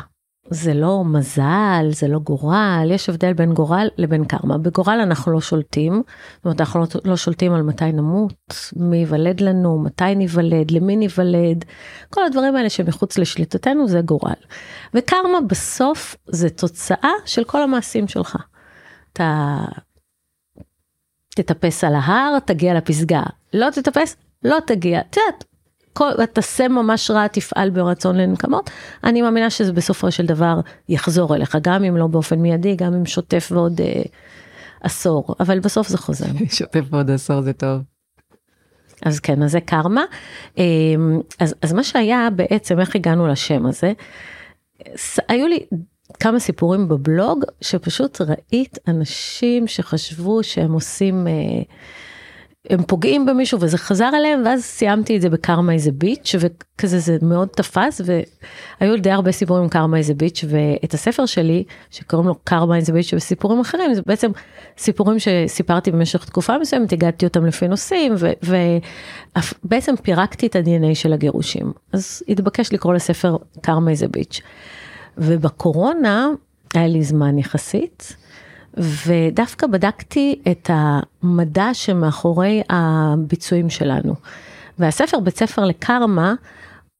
זה 0.50 0.74
לא 0.74 1.04
מזל, 1.04 1.86
זה 1.90 2.08
לא 2.08 2.18
גורל, 2.18 2.88
יש 2.90 3.08
הבדל 3.08 3.32
בין 3.32 3.52
גורל 3.52 3.88
לבין 3.98 4.24
קרמה. 4.24 4.58
בגורל 4.58 5.00
אנחנו 5.02 5.32
לא 5.32 5.40
שולטים, 5.40 6.02
זאת 6.36 6.44
אומרת 6.44 6.60
אנחנו 6.60 6.80
לא, 6.80 6.86
לא 7.04 7.16
שולטים 7.16 7.54
על 7.54 7.62
מתי 7.62 7.92
נמות, 7.92 8.54
מי 8.76 8.96
ייוולד 8.96 9.40
לנו, 9.40 9.78
מתי 9.78 10.14
ניוולד, 10.14 10.70
למי 10.70 10.96
ניוולד, 10.96 11.64
כל 12.10 12.24
הדברים 12.24 12.56
האלה 12.56 12.70
שמחוץ 12.70 13.18
לשליטתנו 13.18 13.88
זה 13.88 14.00
גורל. 14.00 14.32
וקרמה 14.94 15.40
בסוף 15.48 16.16
זה 16.26 16.50
תוצאה 16.50 17.12
של 17.24 17.44
כל 17.44 17.62
המעשים 17.62 18.08
שלך. 18.08 18.36
אתה 19.12 19.56
תטפס 21.34 21.84
על 21.84 21.94
ההר, 21.94 22.38
תגיע 22.38 22.74
לפסגה. 22.74 23.22
לא 23.54 23.70
תטפס, 23.70 24.16
לא 24.44 24.58
תגיע. 24.66 25.00
את 25.00 25.16
יודעת, 25.16 25.44
תעשה 26.32 26.68
ממש 26.68 27.10
רע, 27.10 27.26
תפעל 27.26 27.70
ברצון 27.70 28.16
לנקמות. 28.16 28.70
אני 29.04 29.22
מאמינה 29.22 29.50
שזה 29.50 29.72
בסופו 29.72 30.10
של 30.10 30.26
דבר 30.26 30.60
יחזור 30.88 31.36
אליך, 31.36 31.56
גם 31.62 31.84
אם 31.84 31.96
לא 31.96 32.06
באופן 32.06 32.38
מיידי, 32.38 32.76
גם 32.76 32.94
אם 32.94 33.06
שוטף 33.06 33.48
ועוד 33.52 33.80
אה, 33.80 34.02
עשור, 34.80 35.34
אבל 35.40 35.60
בסוף 35.60 35.88
זה 35.88 35.98
חוזר. 35.98 36.26
שוטף 36.58 36.84
עוד 36.92 37.10
עשור 37.10 37.42
זה 37.42 37.52
טוב. 37.52 37.80
אז 39.02 39.20
כן, 39.20 39.42
אז 39.42 39.50
זה 39.50 39.60
קרמה. 39.60 40.04
אה, 40.58 40.64
אז, 41.40 41.54
אז 41.62 41.72
מה 41.72 41.84
שהיה 41.84 42.28
בעצם, 42.30 42.80
איך 42.80 42.96
הגענו 42.96 43.26
לשם 43.26 43.66
הזה, 43.66 43.92
היו 45.28 45.46
לי 45.46 45.66
כמה 46.20 46.40
סיפורים 46.40 46.88
בבלוג, 46.88 47.44
שפשוט 47.60 48.20
ראית 48.20 48.78
אנשים 48.88 49.66
שחשבו 49.66 50.42
שהם 50.42 50.72
עושים, 50.72 51.26
אה, 51.26 51.32
הם 52.70 52.82
פוגעים 52.82 53.26
במישהו 53.26 53.60
וזה 53.60 53.78
חזר 53.78 54.10
אליהם, 54.14 54.42
ואז 54.44 54.62
סיימתי 54.62 55.16
את 55.16 55.22
זה 55.22 55.30
בקרמה 55.30 55.72
איזה 55.72 55.92
ביץ', 55.92 56.34
וכזה 56.38 56.98
זה 56.98 57.16
מאוד 57.22 57.48
תפס, 57.48 58.00
והיו 58.80 59.00
די 59.00 59.10
הרבה 59.10 59.32
סיפורים 59.32 59.62
עם 59.62 59.68
קרמה 59.68 59.96
איזה 59.96 60.14
ביץ', 60.14 60.44
ואת 60.48 60.94
הספר 60.94 61.26
שלי, 61.26 61.64
שקוראים 61.90 62.28
לו 62.28 62.34
קרמה 62.44 62.76
איזה 62.76 62.92
ביץ' 62.92 63.14
וסיפורים 63.14 63.60
אחרים, 63.60 63.94
זה 63.94 64.02
בעצם 64.06 64.30
סיפורים 64.78 65.16
שסיפרתי 65.18 65.90
במשך 65.90 66.24
תקופה 66.24 66.58
מסוימת, 66.58 66.92
הגעתי 66.92 67.26
אותם 67.26 67.46
לפי 67.46 67.68
נושאים, 67.68 68.14
ובעצם 69.64 69.96
פירקתי 70.02 70.46
את 70.46 70.56
ה-DNA 70.56 70.94
של 70.94 71.12
הגירושים. 71.12 71.72
אז 71.92 72.22
התבקש 72.28 72.72
לקרוא 72.72 72.94
לספר 72.94 73.36
קרמה 73.60 73.90
איזה 73.90 74.08
ביץ'. 74.08 74.40
ובקורונה 75.18 76.28
היה 76.74 76.86
לי 76.86 77.02
זמן 77.02 77.38
יחסית, 77.38 78.16
ודווקא 78.76 79.66
בדקתי 79.66 80.42
את 80.50 80.70
המדע 80.72 81.68
שמאחורי 81.72 82.62
הביצועים 82.70 83.70
שלנו. 83.70 84.14
והספר 84.78 85.20
בית 85.20 85.38
ספר 85.38 85.64
לקרמה, 85.64 86.34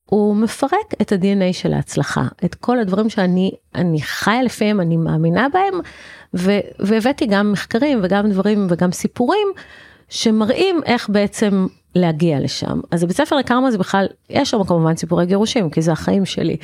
הוא 0.04 0.36
מפרק 0.36 0.94
את 1.02 1.12
ה-DNA 1.12 1.52
של 1.52 1.72
ההצלחה, 1.72 2.22
את 2.44 2.54
כל 2.54 2.78
הדברים 2.78 3.10
שאני 3.10 3.50
אני 3.74 4.02
חיה 4.02 4.42
לפיהם, 4.42 4.80
אני 4.80 4.96
מאמינה 4.96 5.46
בהם, 5.52 5.80
ו, 6.34 6.58
והבאתי 6.78 7.26
גם 7.26 7.52
מחקרים 7.52 8.00
וגם 8.02 8.30
דברים 8.30 8.66
וגם 8.70 8.92
סיפורים 8.92 9.48
שמראים 10.08 10.80
איך 10.84 11.08
בעצם 11.08 11.66
להגיע 11.94 12.40
לשם. 12.40 12.80
אז 12.90 13.04
בבית 13.04 13.16
ספר 13.16 13.36
לקרמה 13.36 13.70
זה 13.70 13.78
בכלל, 13.78 14.06
יש 14.30 14.50
שם 14.50 14.64
כמובן 14.64 14.96
סיפורי 14.96 15.26
גירושים, 15.26 15.70
כי 15.70 15.82
זה 15.82 15.92
החיים 15.92 16.24
שלי, 16.24 16.56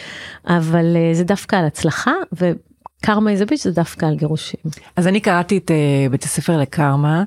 אבל 0.47 0.97
uh, 0.97 1.16
זה 1.16 1.25
דווקא 1.25 1.56
על 1.56 1.64
הצלחה, 1.64 2.12
וקרמה 2.32 3.30
איזה 3.30 3.47
ביץ' 3.47 3.62
זה 3.62 3.70
דווקא 3.70 4.06
על 4.06 4.16
גירושים. 4.16 4.61
אז 4.97 5.06
אני 5.06 5.20
קראתי 5.20 5.58
את 5.58 5.70
uh, 5.70 6.11
בית 6.11 6.23
הספר 6.23 6.56
לקרמה, 6.58 7.25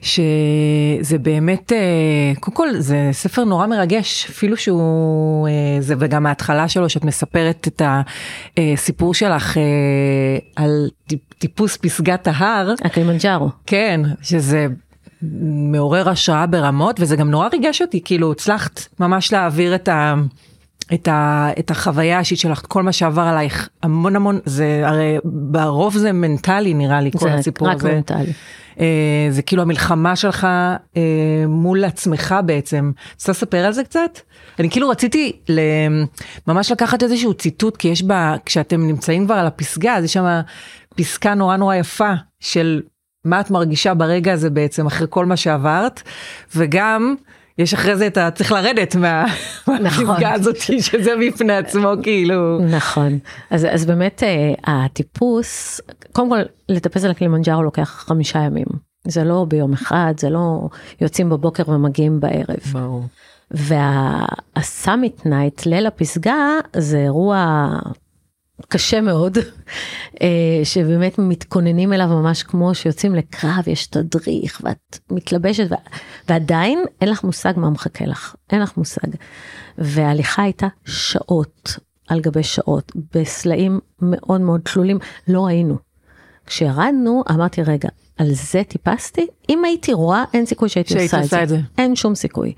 שזה 0.00 1.18
באמת, 1.22 1.72
uh, 1.72 2.40
קודם 2.40 2.56
כל 2.56 2.68
זה 2.78 3.08
ספר 3.12 3.44
נורא 3.44 3.66
מרגש, 3.66 4.26
אפילו 4.30 4.56
שהוא, 4.56 5.48
uh, 5.48 5.50
זה 5.82 5.94
וגם 5.98 6.26
ההתחלה 6.26 6.68
שלו, 6.68 6.88
שאת 6.88 7.04
מספרת 7.04 7.68
את 7.68 7.82
הסיפור 8.58 9.14
שלך 9.14 9.56
uh, 9.56 9.60
על 10.56 10.88
טיפוס 11.38 11.76
פסגת 11.76 12.26
ההר. 12.26 12.74
הקלימנג'ארו. 12.84 13.48
כן, 13.66 14.00
שזה 14.22 14.66
מעורר 15.22 16.08
השראה 16.08 16.46
ברמות 16.46 17.00
וזה 17.00 17.16
גם 17.16 17.30
נורא 17.30 17.48
ריגש 17.52 17.82
אותי 17.82 18.00
כאילו 18.04 18.32
הצלחת 18.32 18.80
ממש 19.00 19.32
להעביר 19.32 19.74
את 19.74 19.88
ה... 19.88 20.14
את, 20.94 21.08
ה, 21.08 21.48
את 21.58 21.70
החוויה 21.70 22.16
האישית 22.16 22.38
שלך, 22.38 22.62
כל 22.68 22.82
מה 22.82 22.92
שעבר 22.92 23.22
עלייך, 23.22 23.68
המון 23.82 24.16
המון, 24.16 24.38
זה 24.44 24.82
הרי 24.84 25.16
ברוב 25.24 25.96
זה 25.96 26.12
מנטלי 26.12 26.74
נראה 26.74 27.00
לי, 27.00 27.10
כל 27.18 27.28
הסיפור 27.28 27.70
הזה. 27.70 27.78
זה 27.78 27.88
רק 27.88 27.94
מנטלי. 27.94 28.32
אה, 28.80 29.26
זה 29.30 29.42
כאילו 29.42 29.62
המלחמה 29.62 30.16
שלך 30.16 30.44
אה, 30.96 31.44
מול 31.48 31.84
עצמך 31.84 32.34
בעצם. 32.46 32.92
רוצה 33.14 33.32
לספר 33.32 33.58
על 33.58 33.72
זה 33.72 33.84
קצת? 33.84 34.18
אני 34.58 34.70
כאילו 34.70 34.88
רציתי 34.88 35.32
ממש 36.46 36.72
לקחת 36.72 37.02
איזשהו 37.02 37.34
ציטוט, 37.34 37.76
כי 37.76 37.88
יש 37.88 38.02
בה, 38.02 38.34
כשאתם 38.46 38.86
נמצאים 38.86 39.24
כבר 39.24 39.34
על 39.34 39.46
הפסגה, 39.46 39.96
אז 39.96 40.04
יש 40.04 40.12
שם 40.12 40.40
פסקה 40.96 41.34
נורא 41.34 41.56
נורא 41.56 41.74
יפה 41.74 42.12
של 42.40 42.80
מה 43.28 43.40
את 43.40 43.50
מרגישה 43.50 43.94
ברגע 43.94 44.32
הזה 44.32 44.50
בעצם 44.50 44.86
אחרי 44.86 45.06
כל 45.10 45.26
מה 45.26 45.36
שעברת, 45.36 46.02
וגם 46.56 47.14
יש 47.58 47.74
אחרי 47.74 47.96
זה 47.96 48.06
את 48.06 48.16
ה... 48.16 48.30
צריך 48.30 48.52
לרדת 48.52 48.96
מה... 48.96 49.24
נכון. 49.68 49.82
מהפסגה 49.82 50.32
הזאת 50.32 50.56
שזה 50.58 51.14
בפני 51.26 51.56
עצמו 51.56 51.88
כאילו. 52.02 52.58
נכון. 52.60 53.18
אז, 53.50 53.66
אז 53.70 53.86
באמת 53.86 54.22
אה, 54.22 54.84
הטיפוס, 54.84 55.80
קודם 56.12 56.28
כל 56.30 56.38
לטפס 56.68 57.04
על 57.04 57.10
הקלימנג'ארו 57.10 57.62
לוקח 57.62 58.04
חמישה 58.06 58.38
ימים. 58.38 58.66
זה 59.08 59.24
לא 59.24 59.46
ביום 59.48 59.72
אחד, 59.72 60.14
זה 60.18 60.30
לא 60.30 60.68
יוצאים 61.00 61.30
בבוקר 61.30 61.68
ומגיעים 61.68 62.20
בערב. 62.20 62.58
ברור. 62.72 63.04
וה 63.50 63.94
summit 63.94 65.26
night, 65.26 65.66
ליל 65.66 65.86
הפסגה, 65.86 66.58
זה 66.76 66.98
אירוע 66.98 67.68
קשה 68.68 69.00
מאוד, 69.00 69.38
אה, 70.22 70.60
שבאמת 70.64 71.18
מתכוננים 71.18 71.92
אליו 71.92 72.06
ממש 72.08 72.42
כמו 72.42 72.74
שיוצאים 72.74 73.14
לקרב, 73.14 73.64
יש 73.66 73.86
תדריך 73.86 74.60
ואת 74.64 74.98
מתלבשת 75.10 75.66
ועדיין 76.28 76.84
אין 77.00 77.08
לך 77.10 77.24
מושג 77.24 77.52
מה 77.56 77.70
מחכה 77.70 78.06
לך, 78.06 78.34
אין 78.50 78.60
לך 78.60 78.76
מושג. 78.76 79.08
וההליכה 79.78 80.42
הייתה 80.42 80.66
שעות 80.84 81.76
על 82.08 82.20
גבי 82.20 82.42
שעות, 82.42 82.92
בסלעים 83.14 83.80
מאוד 84.02 84.40
מאוד 84.40 84.60
תלולים, 84.60 84.98
לא 85.28 85.46
ראינו. 85.46 85.76
כשירדנו 86.46 87.22
אמרתי 87.30 87.62
רגע, 87.62 87.88
על 88.18 88.26
זה 88.32 88.62
טיפסתי? 88.68 89.26
אם 89.48 89.64
הייתי 89.64 89.92
רואה 89.92 90.24
אין 90.34 90.46
סיכוי 90.46 90.68
שהייתי 90.68 90.94
עושה 91.02 91.20
את 91.20 91.28
זה. 91.28 91.42
את 91.42 91.48
זה. 91.48 91.60
אין 91.78 91.96
שום 91.96 92.14
סיכוי. 92.14 92.52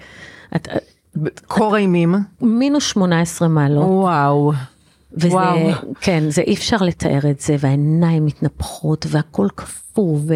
את, 0.57 0.69
קור 1.47 1.77
אימים? 1.77 2.15
מינוס 2.41 2.85
18 2.85 3.49
מעלות. 3.49 3.85
וואו. 3.85 4.53
וזה, 5.15 5.29
וואו. 5.29 5.71
כן, 6.01 6.31
זה 6.31 6.43
אי 6.43 6.55
אפשר 6.55 6.77
לתאר 6.77 7.31
את 7.31 7.41
זה, 7.41 7.57
והעיניים 7.59 8.27
מתנפחות 8.27 9.07
והכל 9.09 9.49
קפוא, 9.55 10.19
ו... 10.27 10.35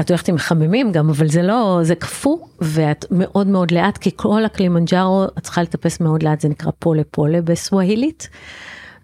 את 0.00 0.10
הולכת 0.10 0.28
עם 0.28 0.34
מחממים 0.34 0.92
גם, 0.92 1.10
אבל 1.10 1.28
זה 1.28 1.42
לא, 1.42 1.80
זה 1.82 1.94
קפוא, 1.94 2.38
ואת 2.60 3.04
מאוד 3.10 3.46
מאוד 3.46 3.70
לאט, 3.70 3.98
כי 3.98 4.10
כל 4.16 4.44
הקלימנג'ארו, 4.44 5.24
את 5.24 5.42
צריכה 5.42 5.62
לטפס 5.62 6.00
מאוד 6.00 6.22
לאט, 6.22 6.40
זה 6.40 6.48
נקרא 6.48 6.70
פולה 6.78 7.02
פולה 7.10 7.42
בסווהילית. 7.42 8.28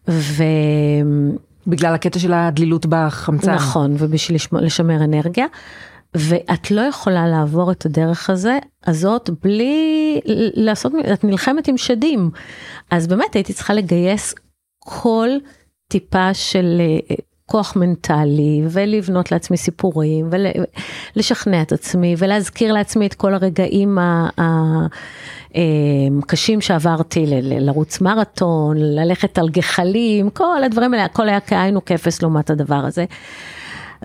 ו... 0.09 0.45
בגלל 1.67 1.95
הקטע 1.95 2.19
של 2.19 2.33
הדלילות 2.33 2.87
בחמצן. 2.89 3.55
נכון, 3.55 3.95
ובשביל 3.99 4.39
לשמר 4.53 5.05
אנרגיה. 5.05 5.47
ואת 6.19 6.71
לא 6.71 6.81
יכולה 6.81 7.29
לעבור 7.29 7.73
את 7.73 7.87
הדרך 7.87 8.31
הזה, 8.31 8.59
הזאת 8.87 9.31
בלי 9.43 10.21
לעשות, 10.55 10.93
את 11.13 11.25
נלחמת 11.25 11.69
עם 11.69 11.77
שדים. 11.77 12.31
אז 12.91 13.07
באמת 13.07 13.35
הייתי 13.35 13.53
צריכה 13.53 13.75
לגייס 13.75 14.35
כל 14.79 15.29
טיפה 15.89 16.35
של 16.35 16.81
אה, 16.81 17.17
כוח 17.47 17.77
מנטלי 17.77 18.63
ולבנות 18.71 19.33
לעצמי 19.33 19.57
סיפורים 19.57 20.31
ולשכנע 21.17 21.63
את 21.63 21.73
עצמי 21.73 22.15
ולהזכיר 22.19 22.73
לעצמי 22.73 23.07
את 23.07 23.15
כל 23.15 23.35
הרגעים 23.35 23.99
הקשים 26.23 26.59
אה, 26.59 26.65
שעברתי 26.65 27.25
לרוץ 27.43 28.01
מרתון, 28.01 28.77
ללכת 28.77 29.39
על 29.39 29.49
גחלים, 29.49 30.31
כל 30.31 30.65
הדברים 30.65 30.95
האלה, 30.95 31.05
הכל 31.05 31.29
היה 31.29 31.41
כאין 31.41 31.77
וכפס 31.77 32.23
לעומת 32.23 32.51
הדבר 32.51 32.75
הזה. 32.85 33.05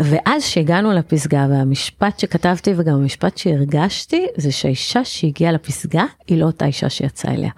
ואז 0.03 0.43
שהגענו 0.43 0.91
לפסגה 0.91 1.47
והמשפט 1.49 2.19
שכתבתי 2.19 2.73
וגם 2.77 2.93
המשפט 2.93 3.37
שהרגשתי 3.37 4.27
זה 4.37 4.51
שהאישה 4.51 5.05
שהגיעה 5.05 5.51
לפסגה 5.51 6.03
היא 6.27 6.37
לא 6.37 6.45
אותה 6.45 6.65
אישה 6.65 6.89
שיצאה 6.89 7.33
אליה. 7.33 7.51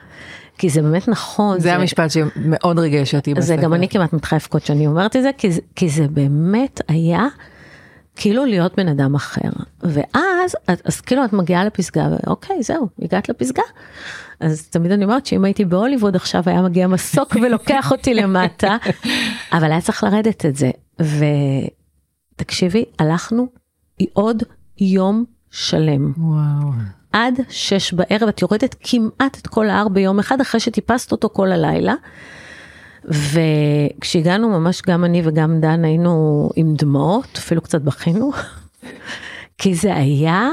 כי 0.58 0.70
זה 0.70 0.82
באמת 0.82 1.08
נכון. 1.08 1.60
זה, 1.60 1.64
זה 1.64 1.76
המשפט 1.76 2.12
שמאוד 2.12 2.80
ריגש 2.80 3.16
אותי 3.16 3.34
בספר. 3.34 3.46
זה 3.46 3.56
גם 3.56 3.74
אני 3.74 3.90
כמעט 3.90 4.14
מתחילה 4.14 4.40
לבכות 4.44 4.66
שאני 4.66 4.88
אומרת 4.88 5.16
את 5.16 5.22
זה, 5.22 5.30
כי, 5.38 5.50
כי 5.76 5.90
זה 5.90 6.08
באמת 6.08 6.82
היה 6.88 7.28
כאילו 8.16 8.46
להיות 8.46 8.76
בן 8.78 8.88
אדם 8.88 9.16
אחר. 9.16 9.50
ואז, 9.84 10.56
אז, 10.68 10.78
אז 10.86 11.02
כאילו 11.02 11.26
את 11.26 11.34
מגיעה 11.34 11.66
לפסגה, 11.66 12.08
ואוקיי, 12.12 12.64
זהו, 12.64 12.88
הגעת 13.02 13.30
לפסגה. 13.30 13.64
אז 14.40 14.68
תמיד 14.68 14.92
אני 14.92 15.04
אומרת 15.04 15.26
שאם 15.26 15.46
הייתי 15.46 15.66
בהוליווד 15.66 16.16
עכשיו 16.16 16.44
היה 16.46 16.62
מגיע 16.62 16.88
מסוק 16.88 17.36
ולוקח 17.42 17.92
אותי 17.92 18.14
למטה, 18.14 18.78
אבל 19.54 19.72
היה 19.72 19.82
צריך 19.82 20.04
לרדת 20.04 20.46
את 20.46 20.56
זה. 20.56 20.72
ו... 21.02 21.26
תקשיבי, 22.36 22.86
הלכנו 23.00 23.48
עוד 24.14 24.44
יום 24.78 25.26
שלם. 25.52 26.14
וואו. 26.18 26.72
עד 27.14 27.34
שש 27.50 27.94
בערב 27.94 28.28
את 28.30 28.42
יורדת 28.42 28.76
כמעט 28.80 29.38
את 29.42 29.48
כל 29.48 29.70
ההר 29.70 29.88
ביום 29.88 30.20
אחד 30.20 30.42
אחרי 30.42 30.60
שטיפסת 30.60 31.12
אותו 31.12 31.30
כל 31.34 31.52
הלילה. 31.52 31.94
וכשהגענו 33.06 34.50
ממש 34.50 34.82
גם 34.82 35.06
אני 35.06 35.22
וגם 35.26 35.60
דן 35.60 35.86
היינו 35.86 36.50
עם 36.56 36.74
דמעות, 36.78 37.28
אפילו 37.38 37.62
קצת 37.62 37.82
בכינו, 37.82 38.32
כי 39.58 39.76
זה 39.76 39.96
היה 39.96 40.50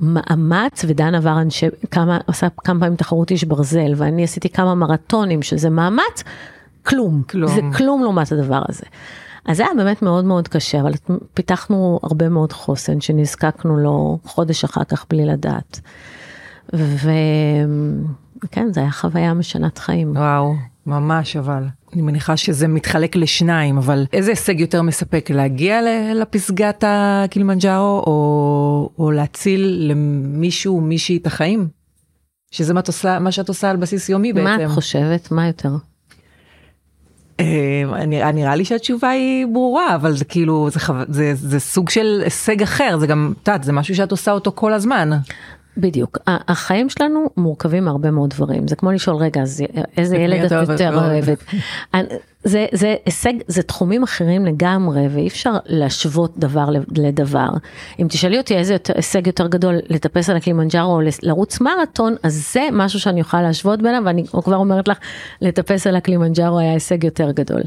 מאמץ 0.00 0.84
ודן 0.88 1.14
עבר 1.14 1.40
אנשי, 1.40 1.66
כמה, 1.90 2.18
עשה 2.26 2.48
כמה 2.64 2.80
פעמים 2.80 2.96
תחרות 2.96 3.30
איש 3.30 3.44
ברזל 3.44 3.92
ואני 3.96 4.24
עשיתי 4.24 4.48
כמה 4.48 4.74
מרתונים 4.74 5.42
שזה 5.42 5.70
מאמץ, 5.70 6.22
כלום, 6.82 7.22
כלום. 7.22 7.50
זה 7.54 7.60
כלום 7.76 8.02
לעומת 8.02 8.32
הדבר 8.32 8.62
הזה. 8.68 8.84
אז 9.46 9.56
זה 9.56 9.62
היה 9.62 9.74
באמת 9.76 10.02
מאוד 10.02 10.24
מאוד 10.24 10.48
קשה, 10.48 10.80
אבל 10.80 10.92
פיתחנו 11.34 12.00
הרבה 12.02 12.28
מאוד 12.28 12.52
חוסן 12.52 13.00
שנזקקנו 13.00 13.76
לו 13.76 14.18
חודש 14.24 14.64
אחר 14.64 14.84
כך 14.84 15.06
בלי 15.10 15.26
לדעת. 15.26 15.80
וכן, 16.72 18.72
זה 18.72 18.80
היה 18.80 18.90
חוויה 18.90 19.34
משנת 19.34 19.78
חיים. 19.78 20.16
וואו, 20.16 20.54
ממש 20.86 21.36
אבל. 21.36 21.64
אני 21.92 22.02
מניחה 22.02 22.36
שזה 22.36 22.68
מתחלק 22.68 23.16
לשניים, 23.16 23.78
אבל 23.78 24.06
איזה 24.12 24.30
הישג 24.30 24.60
יותר 24.60 24.82
מספק, 24.82 25.30
להגיע 25.30 25.80
לפסגת 26.14 26.84
הקילימנג'ארו 26.86 28.02
או, 28.06 28.90
או 28.98 29.10
להציל 29.10 29.90
למישהו, 29.90 30.80
מישהי 30.80 31.16
את 31.16 31.26
החיים? 31.26 31.68
שזה 32.50 32.74
מה, 32.74 32.80
עושה, 32.86 33.18
מה 33.18 33.32
שאת 33.32 33.48
עושה 33.48 33.70
על 33.70 33.76
בסיס 33.76 34.08
יומי 34.08 34.32
בעצם. 34.32 34.44
מה 34.44 34.64
את 34.64 34.70
חושבת? 34.70 35.32
מה 35.32 35.46
יותר? 35.46 35.70
אה, 37.40 38.06
נראה, 38.06 38.32
נראה 38.32 38.56
לי 38.56 38.64
שהתשובה 38.64 39.08
היא 39.08 39.46
ברורה 39.46 39.94
אבל 39.94 40.12
זה 40.12 40.24
כאילו 40.24 40.68
זה, 40.70 40.80
זה, 41.08 41.34
זה 41.34 41.60
סוג 41.60 41.90
של 41.90 42.20
הישג 42.24 42.62
אחר 42.62 42.96
זה 43.00 43.06
גם 43.06 43.32
את 43.42 43.48
יודעת 43.48 43.64
זה 43.64 43.72
משהו 43.72 43.94
שאת 43.94 44.10
עושה 44.10 44.32
אותו 44.32 44.52
כל 44.54 44.72
הזמן. 44.72 45.10
בדיוק 45.76 46.18
החיים 46.26 46.88
שלנו 46.88 47.26
מורכבים 47.36 47.84
מהרבה 47.84 48.10
מאוד 48.10 48.30
דברים 48.30 48.68
זה 48.68 48.76
כמו 48.76 48.92
לשאול 48.92 49.16
רגע 49.16 49.42
אז 49.42 49.64
איזה 49.96 50.16
ילד 50.16 50.52
את 50.52 50.68
יותר 50.68 50.98
אוהבת. 50.98 51.44
זה 52.46 52.66
זה 52.72 52.94
הישג 53.06 53.32
זה 53.46 53.62
תחומים 53.62 54.02
אחרים 54.02 54.46
לגמרי 54.46 55.08
ואי 55.08 55.28
אפשר 55.28 55.52
להשוות 55.66 56.38
דבר 56.38 56.68
לדבר. 56.96 57.48
אם 57.98 58.06
תשאלי 58.08 58.38
אותי 58.38 58.56
איזה 58.56 58.76
הישג 58.94 59.26
יותר 59.26 59.46
גדול 59.46 59.74
לטפס 59.88 60.30
על 60.30 60.36
הקלימנג'ארו 60.36 60.92
או 60.92 61.00
לרוץ 61.22 61.60
מרתון 61.60 62.14
אז 62.22 62.52
זה 62.52 62.68
משהו 62.72 63.00
שאני 63.00 63.20
יכולה 63.20 63.42
להשוות 63.42 63.82
ביניהם 63.82 64.06
ואני 64.06 64.26
כבר 64.26 64.56
אומרת 64.56 64.88
לך 64.88 64.98
לטפס 65.40 65.86
על 65.86 65.96
הקלימנג'ארו 65.96 66.58
היה 66.58 66.72
הישג 66.72 67.04
יותר 67.04 67.30
גדול. 67.30 67.62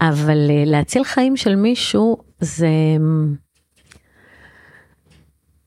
אבל 0.00 0.50
אה, 0.50 0.62
להציל 0.66 1.04
חיים 1.04 1.36
של 1.36 1.54
מישהו 1.54 2.16
זה. 2.40 2.68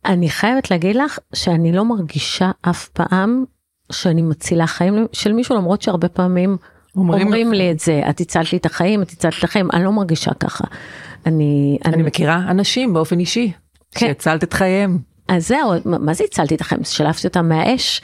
אני 0.06 0.30
חייבת 0.30 0.72
להגיד 0.72 0.96
לך 0.96 1.20
שאני 1.34 1.72
לא 1.72 1.86
מרגישה 1.86 2.52
אף 2.62 2.88
פעם 2.88 3.44
שאני 3.92 4.22
מצילה 4.22 4.68
חיים 4.68 5.08
של 5.14 5.34
מישהו 5.34 5.56
למרות 5.56 5.82
שהרבה 5.82 6.08
פעמים 6.08 6.58
אומרים 6.96 7.28
אומרים. 7.28 7.54
לי 7.54 7.72
את 7.72 7.80
זה 7.80 8.02
את 8.10 8.20
הצלת 8.20 8.52
לי 8.52 8.58
את 8.58 8.66
החיים 8.66 9.02
את 9.02 9.10
הצלת 9.10 9.34
את 9.40 9.44
החיים 9.44 9.70
אני 9.74 9.84
לא 9.84 9.92
מרגישה 9.92 10.34
ככה. 10.34 10.64
אני 11.26 11.78
אני 11.86 12.04
מכירה 12.04 12.36
אנשים 12.36 12.94
באופן 12.94 13.20
אישי, 13.20 13.52
כן. 13.92 14.08
שהצלת 14.08 14.44
את 14.44 14.54
חייהם. 14.54 14.98
אז 15.28 15.48
זהו, 15.48 15.74
מה 15.86 16.14
זה 16.14 16.24
הצלתי 16.24 16.56
את 16.56 16.62
החיים? 16.62 16.84
שלפתי 16.84 17.28
אותם 17.28 17.50
מהאש. 17.50 18.02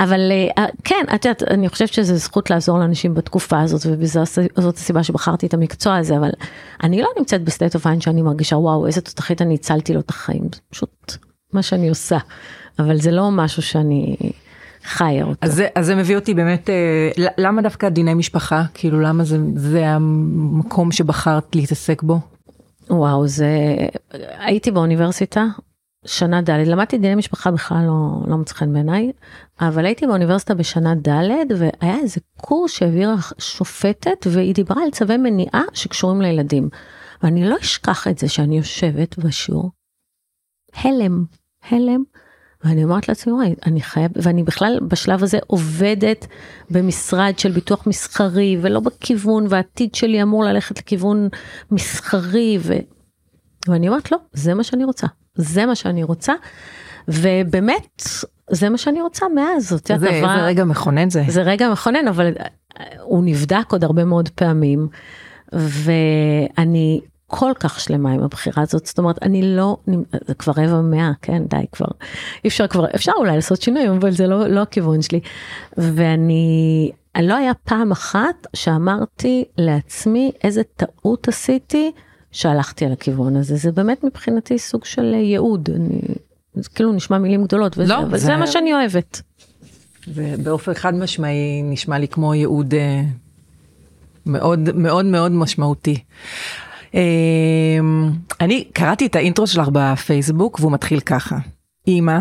אבל 0.00 0.32
אה, 0.58 0.64
כן, 0.84 1.04
את 1.14 1.24
יודעת, 1.24 1.42
אני 1.42 1.68
חושבת 1.68 1.92
שזו 1.92 2.16
זכות 2.16 2.50
לעזור 2.50 2.78
לאנשים 2.78 3.14
בתקופה 3.14 3.60
הזאת, 3.60 3.80
וזאת 3.98 4.76
הסיבה 4.76 5.02
שבחרתי 5.02 5.46
את 5.46 5.54
המקצוע 5.54 5.96
הזה, 5.96 6.16
אבל 6.16 6.30
אני 6.82 7.02
לא 7.02 7.08
נמצאת 7.18 7.44
ב 7.44 7.49
state 7.49 7.74
of 7.74 7.86
mind 7.86 8.00
שאני 8.00 8.22
מרגישה, 8.22 8.56
וואו, 8.56 8.86
איזה 8.86 9.00
תותחית 9.00 9.42
אני 9.42 9.54
הצלתי 9.54 9.94
לו 9.94 10.00
את 10.00 10.10
החיים. 10.10 10.48
פשוט 10.70 10.90
מה 11.52 11.62
שאני 11.62 11.88
עושה. 11.88 12.18
אבל 12.78 13.00
זה 13.00 13.10
לא 13.10 13.30
משהו 13.30 13.62
שאני 13.62 14.16
חיה 14.84 15.24
אותו. 15.24 15.38
אז 15.40 15.54
זה, 15.54 15.68
אז 15.74 15.86
זה 15.86 15.94
מביא 15.94 16.16
אותי 16.16 16.34
באמת, 16.34 16.70
אה, 16.70 17.10
למה 17.38 17.62
דווקא 17.62 17.88
דיני 17.88 18.14
משפחה? 18.14 18.62
כאילו 18.74 19.00
למה 19.00 19.24
זה, 19.24 19.38
זה 19.56 19.88
המקום 19.88 20.92
שבחרת 20.92 21.56
להתעסק 21.56 22.02
בו? 22.02 22.20
וואו, 22.90 23.26
זה... 23.26 23.76
הייתי 24.38 24.70
באוניברסיטה, 24.70 25.44
שנה 26.06 26.42
ד', 26.42 26.50
למדתי 26.50 26.98
דיני 26.98 27.14
משפחה 27.14 27.50
בכלל 27.50 27.84
לא, 27.86 28.30
לא 28.30 28.36
מוצא 28.36 28.54
חן 28.54 28.72
בעיניי, 28.72 29.12
אבל 29.60 29.86
הייתי 29.86 30.06
באוניברסיטה 30.06 30.54
בשנה 30.54 30.94
ד', 30.94 31.52
והיה 31.58 31.96
איזה 31.96 32.20
קורס 32.36 32.70
שהעבירה 32.70 33.14
שופטת, 33.38 34.26
והיא 34.30 34.54
דיברה 34.54 34.82
על 34.82 34.90
צווי 34.90 35.16
מניעה 35.16 35.62
שקשורים 35.72 36.22
לילדים. 36.22 36.68
ואני 37.22 37.48
לא 37.48 37.56
אשכח 37.60 38.08
את 38.08 38.18
זה 38.18 38.28
שאני 38.28 38.56
יושבת 38.58 39.18
בשיעור, 39.18 39.70
הלם, 40.74 41.24
הלם. 41.68 42.02
ואני 42.64 42.84
אומרת 42.84 43.08
לעצמי, 43.08 43.32
וואי, 43.32 43.54
אני 43.66 43.80
חייב, 43.80 44.10
ואני 44.16 44.42
בכלל 44.42 44.78
בשלב 44.88 45.22
הזה 45.22 45.38
עובדת 45.46 46.26
במשרד 46.70 47.38
של 47.38 47.50
ביטוח 47.52 47.86
מסחרי, 47.86 48.56
ולא 48.62 48.80
בכיוון, 48.80 49.46
והעתיד 49.48 49.94
שלי 49.94 50.22
אמור 50.22 50.44
ללכת 50.44 50.78
לכיוון 50.78 51.28
מסחרי, 51.70 52.58
ו... 52.60 52.74
ואני 53.68 53.88
אומרת, 53.88 54.12
לא, 54.12 54.18
זה 54.32 54.54
מה 54.54 54.64
שאני 54.64 54.84
רוצה, 54.84 55.06
זה 55.34 55.66
מה 55.66 55.74
שאני 55.74 56.02
רוצה, 56.02 56.32
ובאמת, 57.08 58.02
זה 58.50 58.68
מה 58.68 58.78
שאני 58.78 59.02
רוצה 59.02 59.26
מאז, 59.34 59.68
זאת 59.68 59.86
זה, 59.86 59.94
יודעת, 59.94 60.10
זה 60.10 60.16
עברה- 60.18 60.44
רגע 60.46 60.64
מכונן 60.64 61.10
זה. 61.10 61.22
זה 61.28 61.42
רגע 61.42 61.70
מכונן, 61.72 62.08
אבל 62.08 62.32
הוא 63.00 63.22
נבדק 63.24 63.72
עוד 63.72 63.84
הרבה 63.84 64.04
מאוד 64.04 64.28
פעמים, 64.28 64.88
ואני 65.52 67.00
כל 67.30 67.52
כך 67.60 67.80
שלמה 67.80 68.12
עם 68.12 68.22
הבחירה 68.22 68.62
הזאת, 68.62 68.86
זאת 68.86 68.98
אומרת, 68.98 69.22
אני 69.22 69.56
לא, 69.56 69.76
זה 70.26 70.34
כבר 70.34 70.52
רבע 70.56 70.80
מאה, 70.80 71.10
כן, 71.22 71.42
די 71.48 71.64
כבר, 71.72 71.86
אי 72.44 72.48
אפשר 72.48 72.66
כבר, 72.66 72.84
אפשר 72.94 73.12
אולי 73.18 73.34
לעשות 73.34 73.62
שינויים, 73.62 73.90
אבל 73.92 74.10
זה 74.10 74.26
לא, 74.26 74.46
לא 74.46 74.60
הכיוון 74.62 75.02
שלי. 75.02 75.20
ואני, 75.76 76.90
לא 77.22 77.34
היה 77.34 77.52
פעם 77.64 77.90
אחת 77.92 78.46
שאמרתי 78.56 79.44
לעצמי 79.58 80.32
איזה 80.44 80.62
טעות 80.76 81.28
עשיתי 81.28 81.92
שהלכתי 82.32 82.84
על 82.84 82.92
הכיוון 82.92 83.36
הזה, 83.36 83.56
זה 83.56 83.72
באמת 83.72 84.04
מבחינתי 84.04 84.58
סוג 84.58 84.84
של 84.84 85.14
ייעוד, 85.14 85.68
אני, 85.76 86.00
זה 86.54 86.68
כאילו 86.74 86.92
נשמע 86.92 87.18
מילים 87.18 87.44
גדולות, 87.44 87.78
וזה, 87.78 87.92
לא, 87.92 87.98
אבל 88.02 88.18
זה- 88.18 88.26
זה 88.26 88.36
מה 88.36 88.46
שאני 88.46 88.74
אוהבת. 88.74 89.22
זה 90.06 90.34
באופן 90.42 90.74
חד 90.74 90.94
משמעי 90.94 91.62
נשמע 91.64 91.98
לי 91.98 92.08
כמו 92.08 92.34
ייעוד 92.34 92.74
אה, 92.74 93.02
מאוד 94.26 94.58
מאוד 94.74 95.04
מאוד 95.04 95.32
משמעותי. 95.32 95.98
אה, 96.94 97.00
אני 98.40 98.64
קראתי 98.72 99.06
את 99.06 99.16
האינטרו 99.16 99.46
שלך 99.46 99.68
בפייסבוק 99.72 100.60
והוא 100.60 100.72
מתחיל 100.72 101.00
ככה. 101.00 101.36
אימא, 101.86 102.18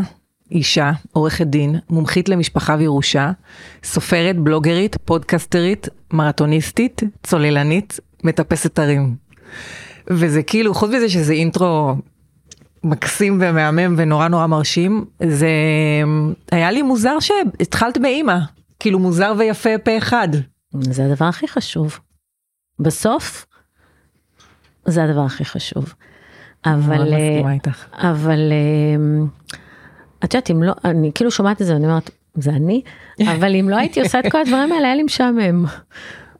אישה, 0.51 0.91
עורכת 1.11 1.47
דין, 1.47 1.75
מומחית 1.89 2.29
למשפחה 2.29 2.75
וירושה, 2.79 3.31
סופרת, 3.83 4.37
בלוגרית, 4.37 4.97
פודקסטרית, 5.05 5.87
מרתוניסטית, 6.13 7.01
צוללנית, 7.23 7.99
מטפסת 8.23 8.79
הרים. 8.79 9.15
וזה 10.07 10.43
כאילו, 10.43 10.73
חוץ 10.73 10.89
מזה 10.89 11.09
שזה 11.09 11.33
אינטרו 11.33 11.95
מקסים 12.83 13.37
ומהמם 13.41 13.95
ונורא 13.97 14.27
נורא 14.27 14.47
מרשים, 14.47 15.05
זה 15.27 15.49
היה 16.51 16.71
לי 16.71 16.81
מוזר 16.81 17.19
שהתחלת 17.19 17.97
באימא, 17.97 18.37
כאילו 18.79 18.99
מוזר 18.99 19.33
ויפה 19.37 19.77
פה 19.83 19.97
אחד. 19.97 20.27
זה 20.81 21.05
הדבר 21.05 21.25
הכי 21.25 21.47
חשוב. 21.47 21.99
בסוף, 22.79 23.45
זה 24.89 25.03
הדבר 25.03 25.21
הכי 25.21 25.45
חשוב. 25.45 25.93
אבל, 26.65 27.13
אה. 27.13 27.41
אבל, 27.93 28.51
אה, 28.51 29.25
את 30.23 30.33
יודעת, 30.33 30.51
אם 30.51 30.63
לא, 30.63 30.73
אני 30.85 31.11
כאילו 31.15 31.31
שומעת 31.31 31.61
את 31.61 31.67
זה, 31.67 31.75
אני 31.75 31.85
אומרת, 31.85 32.09
זה 32.35 32.49
אני, 32.49 32.81
אבל 33.31 33.55
אם 33.55 33.69
לא 33.69 33.75
הייתי 33.75 34.01
עושה 34.01 34.19
את 34.19 34.31
כל 34.31 34.41
הדברים 34.41 34.71
האלה, 34.71 34.87
היה 34.87 34.95
לי 34.95 35.03
משעמם. 35.03 35.65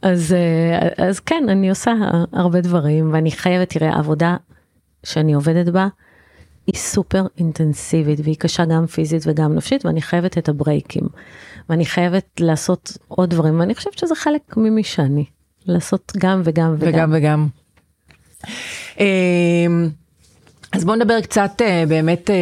אז, 0.02 0.34
אה, 0.34 1.08
אז 1.08 1.20
כן, 1.20 1.44
אני 1.50 1.70
עושה 1.70 1.94
הרבה 2.34 2.62
דברים, 2.62 3.14
ואני 3.14 3.32
חייבת, 3.32 3.70
תראה, 3.70 3.90
העבודה 3.94 4.38
שאני 5.04 5.34
עובדת 5.34 5.70
בה, 5.74 5.88
היא 6.68 6.76
סופר 6.76 7.26
אינטנסיבית 7.38 8.20
והיא 8.24 8.36
קשה 8.36 8.66
גם 8.66 8.86
פיזית 8.86 9.24
וגם 9.26 9.56
נפשית 9.56 9.86
ואני 9.86 10.02
חייבת 10.02 10.38
את 10.38 10.50
הברייקים. 10.50 11.04
ואני 11.70 11.86
חייבת 11.86 12.26
לעשות 12.40 12.98
עוד 13.08 13.30
דברים 13.30 13.60
ואני 13.60 13.76
חושבת 13.76 13.98
שזה 13.98 14.16
חלק 14.16 14.58
ממי 14.58 14.84
שאני. 14.84 15.26
לעשות 15.66 16.14
גם 16.18 16.42
וגם 16.44 16.76
וגם. 16.80 16.90
וגם 16.94 17.14
וגם. 17.14 17.48
אמ, 19.00 19.90
אז 20.72 20.86
בואו 20.86 20.96
נדבר 20.96 21.22
קצת 21.22 21.62
אה, 21.62 21.84
באמת 21.88 22.30
אה, 22.30 22.36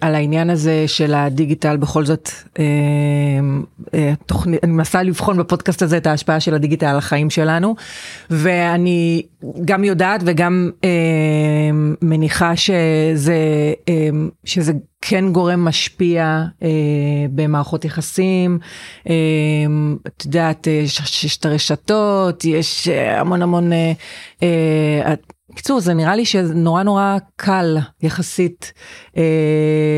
על 0.00 0.14
העניין 0.14 0.50
הזה 0.50 0.84
של 0.86 1.14
הדיגיטל. 1.14 1.76
בכל 1.76 2.04
זאת 2.04 2.30
אמ, 2.58 3.62
אה, 3.94 4.12
תוכנית 4.26 4.64
אני 4.64 4.72
מנסה 4.72 5.02
לבחון 5.02 5.38
בפודקאסט 5.38 5.82
הזה 5.82 5.96
את 5.96 6.06
ההשפעה 6.06 6.40
של 6.40 6.54
הדיגיטל 6.54 6.86
על 6.86 6.96
החיים 6.96 7.30
שלנו 7.30 7.74
ואני 8.30 9.22
גם 9.64 9.84
יודעת 9.84 10.20
וגם 10.24 10.70
אמ, 10.84 11.94
מניחה 12.02 12.56
שזה 12.56 13.34
שזה 14.44 14.72
כן 15.00 15.32
גורם 15.32 15.64
משפיע 15.64 16.44
במערכות 17.30 17.84
יחסים. 17.84 18.58
את 20.06 20.24
יודעת 20.24 20.66
יש 20.66 21.36
את 21.38 21.46
הרשתות 21.46 22.44
יש 22.44 22.88
המון 22.88 23.42
המון 23.42 23.70
בקיצור 25.54 25.80
זה 25.80 25.94
נראה 25.94 26.16
לי 26.16 26.24
שנורא 26.24 26.82
נורא 26.82 27.16
קל 27.36 27.78
יחסית 28.02 28.72
אה, 29.16 29.22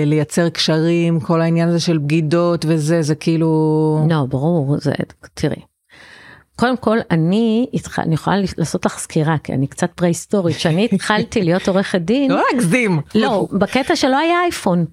לייצר 0.06 0.48
קשרים 0.48 1.20
כל 1.20 1.40
העניין 1.40 1.68
הזה 1.68 1.80
של 1.80 1.98
בגידות 1.98 2.64
וזה 2.68 3.02
זה 3.02 3.14
כאילו 3.14 4.06
לא, 4.10 4.26
ברור, 4.28 4.76
זה, 4.80 4.92
תראי. 5.34 5.60
קודם 6.56 6.76
כל, 6.76 6.98
אני, 7.10 7.66
התח... 7.74 7.98
אני 7.98 8.14
יכולה 8.14 8.36
לעשות 8.58 8.86
לך 8.86 8.98
סקירה, 8.98 9.38
כי 9.38 9.52
אני 9.52 9.66
קצת 9.66 9.90
פרה-היסטורית, 9.94 10.56
כשאני 10.56 10.88
התחלתי 10.92 11.42
להיות 11.42 11.68
עורכת 11.68 12.00
דין, 12.00 12.30
לא 12.30 12.42
להגזים. 12.52 13.00
לא, 13.14 13.48
בקטע 13.52 13.96
שלא 13.96 14.18
היה 14.18 14.42
אייפון. 14.42 14.84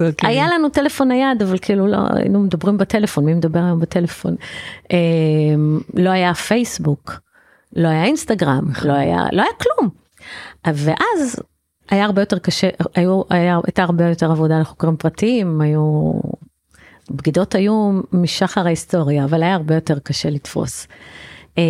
אוקיי. 0.00 0.30
היה 0.30 0.46
לנו 0.54 0.68
טלפון 0.68 1.08
נייד, 1.08 1.42
אבל 1.42 1.58
כאילו 1.58 1.86
לא, 1.86 1.98
היינו 2.14 2.40
מדברים 2.40 2.78
בטלפון, 2.78 3.24
מי 3.24 3.34
מדבר 3.34 3.58
היום 3.58 3.80
בטלפון? 3.80 4.36
אה, 4.92 4.98
לא 5.94 6.10
היה 6.10 6.34
פייסבוק, 6.34 7.12
לא 7.74 7.88
היה 7.88 8.04
אינסטגרם, 8.04 8.64
לא 8.84 8.92
היה, 8.92 9.22
לא 9.32 9.42
היה 9.42 9.50
כלום. 9.62 9.90
ואז 10.66 11.40
היה 11.90 12.04
הרבה 12.04 12.22
יותר 12.22 12.38
קשה, 12.38 12.68
היו, 12.94 13.22
היה, 13.30 13.58
הייתה 13.66 13.82
הרבה 13.82 14.08
יותר 14.08 14.30
עבודה 14.30 14.60
לחוקרים 14.60 14.96
פרטיים, 14.96 15.60
היו, 15.60 16.12
בגידות 17.10 17.54
היו 17.54 18.00
משחר 18.12 18.66
ההיסטוריה, 18.66 19.24
אבל 19.24 19.42
היה 19.42 19.54
הרבה 19.54 19.74
יותר 19.74 19.98
קשה 19.98 20.30
לתפוס. 20.30 20.86
אה, 21.58 21.62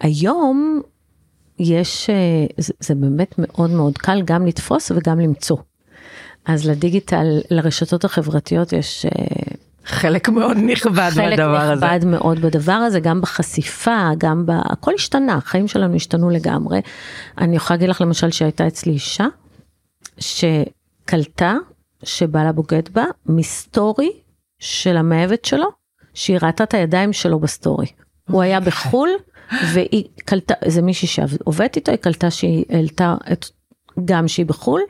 היום 0.00 0.80
יש, 1.58 2.10
אה, 2.10 2.46
זה, 2.56 2.72
זה 2.80 2.94
באמת 2.94 3.34
מאוד 3.38 3.70
מאוד 3.70 3.98
קל 3.98 4.22
גם 4.24 4.46
לתפוס 4.46 4.90
וגם 4.90 5.20
למצוא. 5.20 5.56
אז 6.44 6.68
לדיגיטל, 6.68 7.40
לרשתות 7.50 8.04
החברתיות 8.04 8.72
יש 8.72 9.06
אה, 9.06 9.54
חלק 9.90 10.28
מאוד 10.28 10.56
נכבד 10.56 11.10
חלק 11.10 11.38
מהדבר 11.38 11.60
הזה. 11.60 11.86
נכבד 11.86 12.04
מאוד 12.04 12.38
בדבר 12.38 12.72
הזה, 12.72 13.00
גם 13.00 13.20
בחשיפה, 13.20 14.08
גם 14.18 14.46
ב... 14.46 14.50
הכל 14.64 14.94
השתנה, 14.94 15.34
החיים 15.34 15.68
שלנו 15.68 15.94
השתנו 15.94 16.30
לגמרי. 16.30 16.80
אני 17.38 17.56
יכולה 17.56 17.76
להגיד 17.76 17.88
לך 17.88 18.00
למשל 18.00 18.30
שהייתה 18.30 18.66
אצלי 18.66 18.92
אישה, 18.92 19.26
שקלטה 20.18 21.54
שבעלה 22.02 22.52
בוגד 22.52 22.88
בה 22.92 23.04
מסטורי 23.26 24.12
של 24.58 24.96
המאהבת 24.96 25.44
שלו, 25.44 25.68
שהיא 26.14 26.38
ראתה 26.42 26.64
את 26.64 26.74
הידיים 26.74 27.12
שלו 27.12 27.38
בסטורי. 27.38 27.86
הוא 28.30 28.42
היה 28.42 28.60
בחו"ל, 28.60 29.10
והיא 29.72 30.04
קלטה, 30.24 30.54
זה 30.66 30.82
מישהי 30.82 31.08
שעובדת 31.08 31.76
איתו, 31.76 31.90
היא 31.92 31.98
קלטה 31.98 32.30
שהיא 32.30 32.64
העלתה 32.70 33.16
את, 33.32 33.46
גם 34.04 34.28
שהיא 34.28 34.46
בחו"ל, 34.46 34.80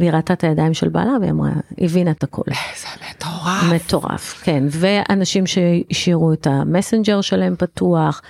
והיא 0.00 0.10
ראתה 0.10 0.32
את 0.32 0.44
הידיים 0.44 0.74
של 0.74 0.88
בעלה, 0.88 1.12
והיא 1.20 1.30
אמרה, 1.30 1.50
הבינה 1.78 2.10
את 2.10 2.22
הכל. 2.22 2.42
זה 2.80 2.88
מטורף. 3.10 3.62
מטורף, 3.72 4.40
כן, 4.44 4.64
ואנשים 4.70 5.46
שהשאירו 5.46 6.32
את 6.32 6.46
המסנג'ר 6.46 7.20
שלהם 7.20 7.56
פתוח, 7.56 8.22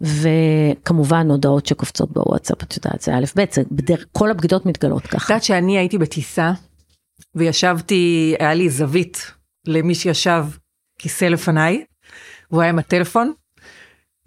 וכמובן 0.00 1.30
הודעות 1.30 1.66
שקופצות 1.66 2.12
בוואטסאפ, 2.12 2.62
את 2.62 2.76
יודעת, 2.76 3.00
זה 3.00 3.16
א' 3.16 3.24
ב', 3.36 3.44
זה 3.52 3.62
בדרך, 3.70 4.04
כל 4.12 4.30
הבגידות 4.30 4.66
מתגלות 4.66 5.04
את 5.04 5.10
ככה. 5.10 5.32
יודעת 5.32 5.44
שאני 5.44 5.78
הייתי 5.78 5.98
בטיסה 5.98 6.52
וישבתי, 7.34 8.34
היה 8.38 8.54
לי 8.54 8.70
זווית 8.70 9.30
למי 9.66 9.94
שישב 9.94 10.44
כיסא 10.98 11.24
לפניי, 11.24 11.84
והוא 12.50 12.62
היה 12.62 12.70
עם 12.70 12.78
הטלפון 12.78 13.32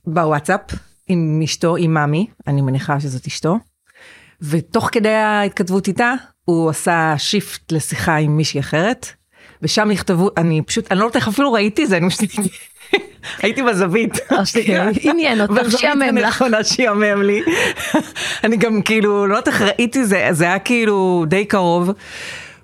בוואטסאפ 0.07 0.61
עם 1.07 1.41
אשתו, 1.43 1.75
עם 1.75 1.93
מאמי, 1.93 2.27
אני 2.47 2.61
מניחה 2.61 2.99
שזאת 2.99 3.27
אשתו, 3.27 3.57
ותוך 4.41 4.89
כדי 4.91 5.09
ההתכתבות 5.09 5.87
איתה, 5.87 6.13
הוא 6.49 6.69
עשה 6.69 7.13
שיפט 7.17 7.71
לשיחה 7.71 8.15
עם 8.15 8.37
מישהי 8.37 8.59
אחרת, 8.59 9.07
ושם 9.61 9.87
נכתבו, 9.91 10.29
אני 10.37 10.61
פשוט, 10.61 10.91
אני 10.91 10.99
לא 10.99 11.05
יודעת 11.05 11.15
איך 11.15 11.27
אפילו 11.27 11.53
ראיתי 11.53 11.87
זה, 11.87 11.97
אני 11.97 12.09
פשוט 12.09 12.29
הייתי 13.43 13.63
בזווית. 13.63 14.13
אוקיי, 14.31 14.79
עניין 15.01 15.41
אותך, 15.41 15.77
שיאמם 15.77 16.17
לך. 16.17 16.27
נכונה 16.27 16.63
שיאמם 16.63 17.21
לי. 17.21 17.41
אני 18.43 18.57
גם 18.57 18.81
כאילו, 18.81 19.27
לא 19.27 19.35
יודעת 19.35 19.47
איך 19.47 19.61
ראיתי 19.61 20.05
זה, 20.05 20.27
זה 20.31 20.43
היה 20.43 20.59
כאילו 20.59 21.25
די 21.27 21.45
קרוב. 21.45 21.91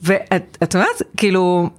ואת 0.02 0.58
את 0.63 0.74
יודעת, 0.74 1.02
כאילו, 1.17 1.69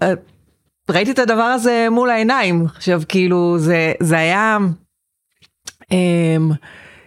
ראיתי 0.90 1.10
את 1.10 1.18
הדבר 1.18 1.42
הזה 1.42 1.86
מול 1.90 2.10
העיניים. 2.10 2.66
עכשיו, 2.76 3.02
כאילו, 3.08 3.58
זה, 3.58 3.92
זה 4.00 4.18
היה, 4.18 4.58
אמ, 5.90 6.50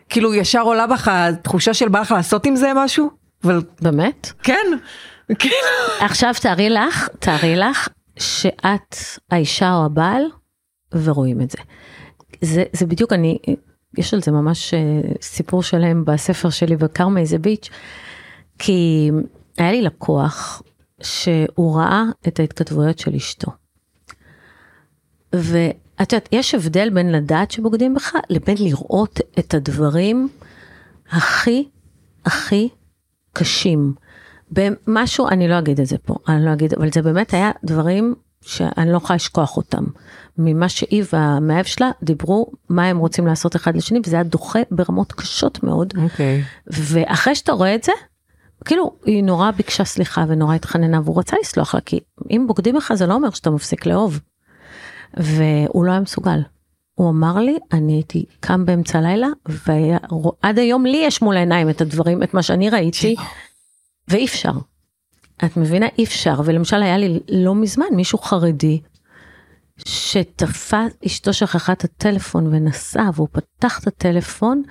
כאילו, 0.09 0.33
ישר 0.33 0.61
עולה 0.61 0.87
בך 0.87 1.07
התחושה 1.07 1.73
של 1.73 1.89
בא 1.89 1.99
לך 1.99 2.11
לעשות 2.11 2.45
עם 2.45 2.55
זה 2.55 2.71
משהו. 2.75 3.18
אבל 3.43 3.61
באמת? 3.81 4.31
כן, 4.43 4.67
כאילו. 5.39 5.55
עכשיו 5.99 6.33
תארי 6.41 6.69
לך, 6.69 7.07
תארי 7.19 7.55
לך 7.55 7.89
שאת 8.19 8.95
האישה 9.31 9.75
או 9.75 9.85
הבעל 9.85 10.23
ורואים 10.91 11.41
את 11.41 11.51
זה. 11.51 11.57
זה, 12.41 12.63
זה 12.73 12.85
בדיוק 12.85 13.13
אני, 13.13 13.37
יש 13.97 14.13
על 14.13 14.21
זה 14.21 14.31
ממש 14.31 14.73
אה, 14.73 14.79
סיפור 15.21 15.63
שלם 15.63 16.05
בספר 16.05 16.49
שלי 16.49 16.75
בקרמה 16.75 17.19
איזה 17.19 17.37
ביץ', 17.37 17.69
כי 18.59 19.11
היה 19.57 19.71
לי 19.71 19.81
לקוח 19.81 20.61
שהוא 21.01 21.77
ראה 21.77 22.03
את 22.27 22.39
ההתכתבויות 22.39 22.99
של 22.99 23.15
אשתו. 23.15 23.51
ואת 25.33 26.13
יודעת, 26.13 26.29
יש 26.31 26.55
הבדל 26.55 26.89
בין 26.89 27.11
לדעת 27.11 27.51
שבוגדים 27.51 27.93
בך 27.93 28.13
לבין 28.29 28.57
לראות 28.59 29.19
את 29.39 29.53
הדברים 29.53 30.29
הכי 31.11 31.69
הכי 32.25 32.69
קשים. 33.39 33.93
במשהו, 34.51 35.27
אני 35.27 35.47
לא 35.47 35.59
אגיד 35.59 35.79
את 35.79 35.85
זה 35.85 35.97
פה, 35.97 36.15
אני 36.27 36.45
לא 36.45 36.53
אגיד, 36.53 36.73
אבל 36.73 36.91
זה 36.91 37.01
באמת 37.01 37.33
היה 37.33 37.51
דברים 37.63 38.15
שאני 38.41 38.91
לא 38.91 38.97
יכולה 38.97 39.15
לשכוח 39.15 39.57
אותם. 39.57 39.83
ממה 40.37 40.69
שהיא 40.69 41.03
והמאהב 41.13 41.65
שלה 41.65 41.91
דיברו 42.03 42.51
מה 42.69 42.85
הם 42.85 42.97
רוצים 42.97 43.27
לעשות 43.27 43.55
אחד 43.55 43.75
לשני 43.75 43.99
וזה 44.05 44.15
היה 44.15 44.23
דוחה 44.23 44.59
ברמות 44.71 45.11
קשות 45.13 45.63
מאוד. 45.63 45.93
אוקיי. 46.03 46.43
ואחרי 46.67 47.35
שאתה 47.35 47.51
רואה 47.51 47.75
את 47.75 47.83
זה, 47.83 47.91
כאילו 48.65 48.95
היא 49.05 49.23
נורא 49.23 49.51
ביקשה 49.51 49.85
סליחה 49.85 50.25
ונורא 50.27 50.55
התחננה 50.55 51.01
והוא 51.03 51.19
רצה 51.19 51.37
לסלוח 51.41 51.75
לה 51.75 51.81
כי 51.81 51.99
אם 52.29 52.45
בוגדים 52.47 52.75
לך 52.75 52.93
זה 52.93 53.07
לא 53.07 53.13
אומר 53.13 53.29
שאתה 53.29 53.49
מפסיק 53.49 53.85
לאהוב. 53.85 54.19
והוא 55.17 55.85
לא 55.85 55.91
היה 55.91 55.99
מסוגל. 55.99 56.39
הוא 56.99 57.09
אמר 57.09 57.37
לי 57.37 57.57
אני 57.73 57.93
הייתי 57.93 58.25
קם 58.39 58.65
באמצע 58.65 58.99
הלילה 58.99 59.27
ועד 59.45 60.59
היום 60.59 60.85
לי 60.85 60.97
יש 61.05 61.21
מול 61.21 61.37
העיניים 61.37 61.69
את 61.69 61.81
הדברים 61.81 62.23
את 62.23 62.33
מה 62.33 62.43
שאני 62.43 62.69
ראיתי 62.69 63.15
ואי 64.07 64.25
אפשר. 64.25 64.51
את 65.45 65.57
מבינה? 65.57 65.85
אי 65.97 66.03
אפשר. 66.03 66.41
ולמשל 66.45 66.83
היה 66.83 66.97
לי 66.97 67.19
לא 67.29 67.55
מזמן 67.55 67.85
מישהו 67.91 68.19
חרדי 68.19 68.81
שתפס 69.77 70.91
אשתו 71.05 71.33
שכחה 71.33 71.73
את 71.73 71.83
הטלפון 71.83 72.47
ונסע 72.47 73.09
והוא 73.13 73.27
פתח 73.31 73.79
את 73.79 73.87
הטלפון 73.87 74.63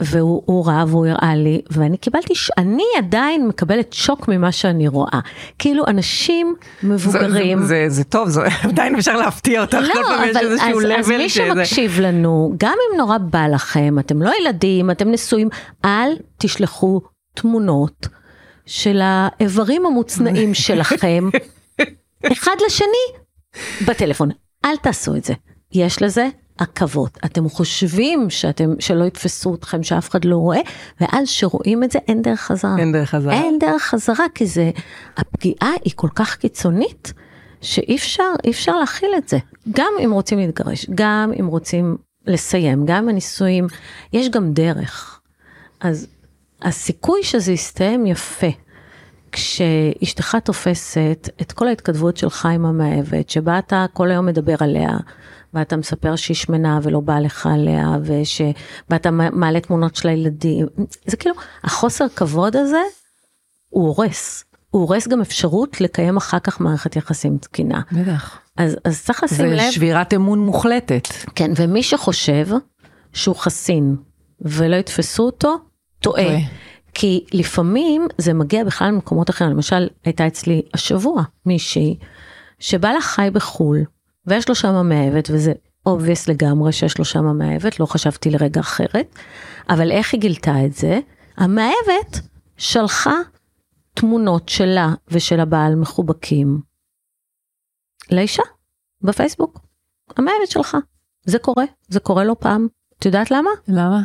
והוא 0.00 0.66
ראה 0.66 0.84
והוא 0.88 1.06
הראה 1.06 1.34
לי 1.36 1.60
ואני 1.70 1.96
קיבלתי 1.98 2.34
ש... 2.34 2.50
אני 2.58 2.84
עדיין 2.98 3.48
מקבלת 3.48 3.92
שוק 3.92 4.28
ממה 4.28 4.52
שאני 4.52 4.88
רואה. 4.88 5.20
כאילו 5.58 5.84
אנשים 5.86 6.54
מבוגרים 6.82 7.58
זה, 7.60 7.66
זה, 7.66 7.74
זה, 7.88 7.94
זה 7.94 8.04
טוב 8.04 8.28
זה 8.28 8.40
עדיין 8.68 8.96
אפשר 8.96 9.16
להפתיע 9.16 9.60
אותך 9.60 9.74
לא, 9.82 9.92
כל 9.92 10.02
פעם 10.02 10.28
יש 10.28 10.36
איזשהו 10.36 10.68
אז, 10.80 10.84
אז 10.98 11.08
מי 11.08 11.28
שזה- 11.28 11.42
שמקשיב 11.48 12.00
לנו 12.00 12.54
גם 12.58 12.74
אם 12.92 12.98
נורא 12.98 13.18
בא 13.18 13.46
לכם 13.46 13.96
אתם 13.98 14.22
לא 14.22 14.30
ילדים 14.40 14.90
אתם 14.90 15.10
נשואים 15.10 15.48
אל 15.84 16.08
תשלחו 16.38 17.00
תמונות 17.34 18.06
של 18.66 19.00
האיברים 19.02 19.86
המוצנעים 19.86 20.54
שלכם 20.64 21.28
אחד 22.32 22.56
לשני 22.66 23.18
בטלפון. 23.86 24.30
אל 24.64 24.76
תעשו 24.76 25.16
את 25.16 25.24
זה. 25.24 25.34
יש 25.72 26.02
לזה 26.02 26.28
עכבות. 26.58 27.18
אתם 27.24 27.48
חושבים 27.48 28.30
שאתם 28.30 28.74
שלא 28.78 29.04
יתפסו 29.04 29.54
אתכם 29.54 29.82
שאף 29.82 30.10
אחד 30.10 30.24
לא 30.24 30.36
רואה 30.36 30.60
ואז 31.00 31.28
שרואים 31.28 31.84
את 31.84 31.90
זה 31.90 31.98
אין 32.08 32.22
דרך 32.22 32.40
חזרה. 32.40 32.76
אין 32.78 32.92
דרך 32.92 33.10
חזרה. 33.10 33.32
אין 33.32 33.58
דרך 33.58 33.82
חזרה 33.82 34.24
כי 34.34 34.46
זה 34.46 34.70
הפגיעה 35.16 35.72
היא 35.84 35.92
כל 35.96 36.08
כך 36.14 36.36
קיצונית 36.36 37.12
שאי 37.60 37.96
אפשר 37.96 38.32
אי 38.44 38.50
אפשר 38.50 38.78
להכיל 38.78 39.10
את 39.18 39.28
זה. 39.28 39.38
גם 39.72 39.92
אם 40.04 40.12
רוצים 40.12 40.38
להתגרש 40.38 40.86
גם 40.94 41.32
אם 41.40 41.46
רוצים 41.46 41.96
לסיים 42.26 42.86
גם 42.86 43.08
הנישואים 43.08 43.66
יש 44.12 44.28
גם 44.28 44.52
דרך. 44.52 45.20
אז 45.80 46.06
הסיכוי 46.62 47.22
שזה 47.22 47.52
יסתיים 47.52 48.06
יפה 48.06 48.50
כשאשתך 49.32 50.36
תופסת 50.44 51.28
את 51.40 51.52
כל 51.52 51.68
ההתכתבות 51.68 52.16
שלך 52.16 52.46
עם 52.46 52.66
המאהבת 52.66 53.30
שבה 53.30 53.58
אתה 53.58 53.86
כל 53.92 54.10
היום 54.10 54.26
מדבר 54.26 54.56
עליה 54.60 54.90
ואתה 55.54 55.76
מספר 55.76 56.16
שהיא 56.16 56.34
שמנה 56.34 56.78
ולא 56.82 57.00
בא 57.00 57.18
לך 57.18 57.46
עליה 57.46 57.96
וש... 58.02 58.40
ואתה 58.90 59.10
מעלה 59.10 59.60
תמונות 59.60 59.96
של 59.96 60.08
הילדים 60.08 60.66
זה 61.06 61.16
כאילו 61.16 61.34
החוסר 61.64 62.08
כבוד 62.08 62.56
הזה 62.56 62.80
הוא 63.68 63.86
הורס. 63.86 64.44
הוא 64.70 64.82
הורס 64.82 65.08
גם 65.08 65.20
אפשרות 65.20 65.80
לקיים 65.80 66.16
אחר 66.16 66.38
כך 66.38 66.60
מערכת 66.60 66.96
יחסים 66.96 67.38
תקינה. 67.38 67.80
בטח. 67.92 68.38
אז, 68.56 68.76
אז 68.84 69.04
צריך 69.04 69.24
לשים 69.24 69.36
זה 69.36 69.56
לב, 69.56 69.70
שבירת 69.70 70.14
אמון 70.14 70.38
מוחלטת. 70.38 71.08
כן, 71.34 71.50
ומי 71.56 71.82
שחושב 71.82 72.46
שהוא 73.12 73.36
חסין 73.36 73.96
ולא 74.40 74.76
יתפסו 74.76 75.22
אותו, 75.22 75.56
טועה. 76.00 76.24
טועה. 76.24 76.38
כי 77.00 77.24
לפעמים 77.32 78.06
זה 78.18 78.34
מגיע 78.34 78.64
בכלל 78.64 78.90
ממקומות 78.90 79.30
אחרים, 79.30 79.50
למשל 79.50 79.88
הייתה 80.04 80.26
אצלי 80.26 80.62
השבוע 80.74 81.22
מישהי 81.46 81.98
שבא 82.58 82.88
לה 82.92 83.00
חי 83.00 83.28
בחו"ל 83.32 83.84
ויש 84.26 84.48
לו 84.48 84.54
שם 84.54 84.88
מאהבת 84.88 85.30
וזה 85.30 85.52
obvious 85.88 86.30
לגמרי 86.30 86.72
שיש 86.72 86.98
לו 86.98 87.04
שם 87.04 87.38
מאהבת, 87.38 87.80
לא 87.80 87.86
חשבתי 87.86 88.30
לרגע 88.30 88.60
אחרת, 88.60 89.18
אבל 89.68 89.90
איך 89.92 90.12
היא 90.14 90.20
גילתה 90.20 90.64
את 90.66 90.72
זה? 90.72 91.00
המאהבת 91.36 92.20
שלחה 92.56 93.14
תמונות 93.94 94.48
שלה 94.48 94.94
ושל 95.08 95.40
הבעל 95.40 95.74
מחובקים 95.74 96.60
לאישה 98.10 98.42
בפייסבוק. 99.02 99.60
המאהבת 100.16 100.50
שלך. 100.50 100.76
זה 101.24 101.38
קורה, 101.38 101.64
זה 101.88 102.00
קורה 102.00 102.24
לא 102.24 102.36
פעם. 102.40 102.66
את 102.98 103.06
יודעת 103.06 103.30
למה? 103.30 103.50
למה? 103.68 104.02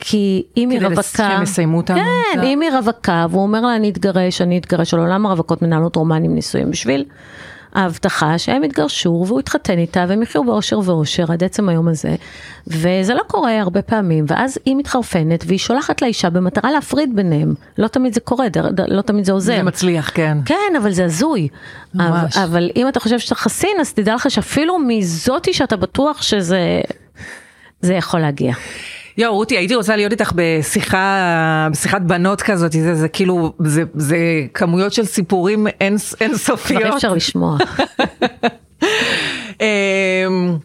כי 0.00 0.42
אם 0.56 0.70
היא 0.70 0.78
כדי 0.78 0.88
רווקה, 0.88 1.02
שהם 1.16 1.42
יסיימו 1.42 1.76
אותם. 1.76 1.94
כן, 1.94 2.40
אם 2.42 2.60
היא 2.60 2.70
רווקה 2.70 3.26
והוא 3.30 3.42
אומר 3.42 3.60
לה 3.60 3.76
אני 3.76 3.90
אתגרש, 3.90 4.40
אני 4.40 4.58
אתגרש, 4.58 4.94
על 4.94 5.00
עולם 5.00 5.26
הרווקות 5.26 5.62
מנהלות 5.62 5.96
רומנים 5.96 6.34
נישואים 6.34 6.70
בשביל 6.70 7.04
ההבטחה 7.74 8.38
שהם 8.38 8.64
יתגרשו 8.64 9.24
והוא 9.26 9.40
יתחתן 9.40 9.78
איתה 9.78 10.04
והם 10.08 10.22
יחיו 10.22 10.44
באושר 10.44 10.78
ואושר 10.84 11.32
עד 11.32 11.44
עצם 11.44 11.68
היום 11.68 11.88
הזה. 11.88 12.14
וזה 12.66 13.14
לא 13.14 13.22
קורה 13.26 13.60
הרבה 13.60 13.82
פעמים, 13.82 14.24
ואז 14.28 14.58
היא 14.64 14.76
מתחרפנת 14.76 15.44
והיא 15.46 15.58
שולחת 15.58 16.02
לאישה 16.02 16.30
במטרה 16.30 16.70
להפריד 16.72 17.16
ביניהם. 17.16 17.54
לא 17.78 17.88
תמיד 17.88 18.14
זה 18.14 18.20
קורה, 18.20 18.48
דר- 18.48 18.70
דר- 18.70 18.84
לא 18.88 19.02
תמיד 19.02 19.24
זה 19.24 19.32
עוזר. 19.32 19.56
זה 19.56 19.62
מצליח, 19.62 20.10
כן. 20.14 20.38
כן, 20.44 20.76
אבל 20.82 20.90
זה 20.90 21.04
הזוי. 21.04 21.48
ממש. 21.94 22.36
אבל, 22.36 22.44
אבל 22.44 22.70
אם 22.76 22.88
אתה 22.88 23.00
חושב 23.00 23.18
שאתה 23.18 23.34
חסין, 23.34 23.76
אז 23.80 23.92
תדע 23.92 24.14
לך 24.14 24.30
שאפילו 24.30 24.78
מזאתי 24.78 25.52
שאתה 25.52 25.76
בטוח 25.76 26.22
שזה 26.22 26.80
זה 27.80 27.94
יכול 27.94 28.20
להגיע. 28.20 28.54
יואו, 29.20 29.34
רותי, 29.34 29.56
הייתי 29.56 29.74
רוצה 29.74 29.96
להיות 29.96 30.12
איתך 30.12 30.32
בשיחה, 30.34 31.68
בשיחת 31.72 32.02
בנות 32.02 32.42
כזאת, 32.42 32.72
זה, 32.72 32.94
זה 32.94 33.08
כאילו, 33.08 33.52
זה, 33.64 33.82
זה 33.94 34.16
כמויות 34.54 34.92
של 34.92 35.04
סיפורים 35.04 35.66
אין, 35.66 35.96
אין 36.20 36.34
כבר. 36.34 36.96
אפשר 36.96 37.14
לשמוע. 37.14 37.58
אמ, 39.60 40.56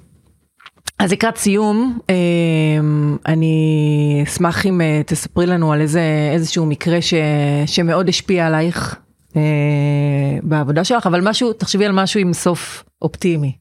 אז 1.00 1.12
לקראת 1.12 1.38
סיום, 1.38 2.00
אמ, 2.10 3.18
אני 3.26 4.22
אשמח 4.28 4.66
אם 4.66 4.82
אה, 4.82 5.02
תספרי 5.06 5.46
לנו 5.46 5.74
על 5.74 5.82
איזה, 5.82 6.30
איזשהו 6.34 6.66
מקרה 6.66 7.02
ש, 7.02 7.14
שמאוד 7.66 8.10
השפיע 8.10 8.48
עלייך 8.48 8.96
אה, 9.36 9.42
בעבודה 10.44 10.84
שלך, 10.84 11.08
אבל 11.08 11.30
משהו, 11.30 11.54
תחשבי 11.54 11.86
על 11.86 11.92
משהו 11.92 12.20
עם 12.20 12.34
סוף 12.34 12.84
אופטימי. 13.02 13.58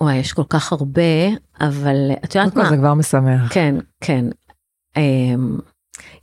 וואי, 0.00 0.16
יש 0.16 0.32
כל 0.32 0.42
כך 0.48 0.72
הרבה, 0.72 1.26
אבל 1.60 2.10
את 2.24 2.34
יודעת 2.34 2.56
מה? 2.56 2.68
זה 2.70 2.76
כבר 2.76 2.94
משמח. 2.94 3.52
כן, 3.54 3.74
כן. 4.00 4.24
אמ, 4.96 5.58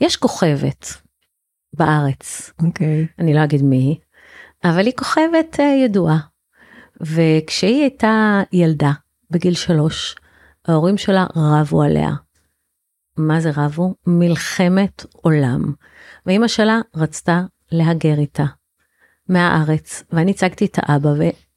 יש 0.02 0.18
כוכבת 0.18 0.88
בארץ, 1.74 2.52
אוקיי. 2.66 3.08
אני 3.20 3.34
לא 3.34 3.44
אגיד 3.44 3.62
מי, 3.62 4.00
אבל 4.64 4.86
היא 4.86 4.94
כוכבת 4.98 5.60
אה, 5.60 5.66
ידועה. 5.86 6.20
וכשהיא 7.02 7.82
הייתה 7.82 8.42
ילדה, 8.52 8.92
בגיל 9.32 9.54
שלוש, 9.54 10.16
ההורים 10.68 10.98
שלה 10.98 11.26
רבו 11.36 11.82
עליה. 11.82 12.12
מה 13.18 13.40
זה 13.40 13.52
רבו? 13.56 13.94
מלחמת 14.08 15.06
עולם. 15.12 15.74
ואימא 16.26 16.48
שלה 16.48 16.80
רצתה 16.96 17.42
להגר 17.72 18.20
איתה 18.20 18.46
מהארץ, 19.30 20.04
ואני 20.12 20.32
הצגתי 20.32 20.66
את 20.66 20.80
האבא, 20.82 21.10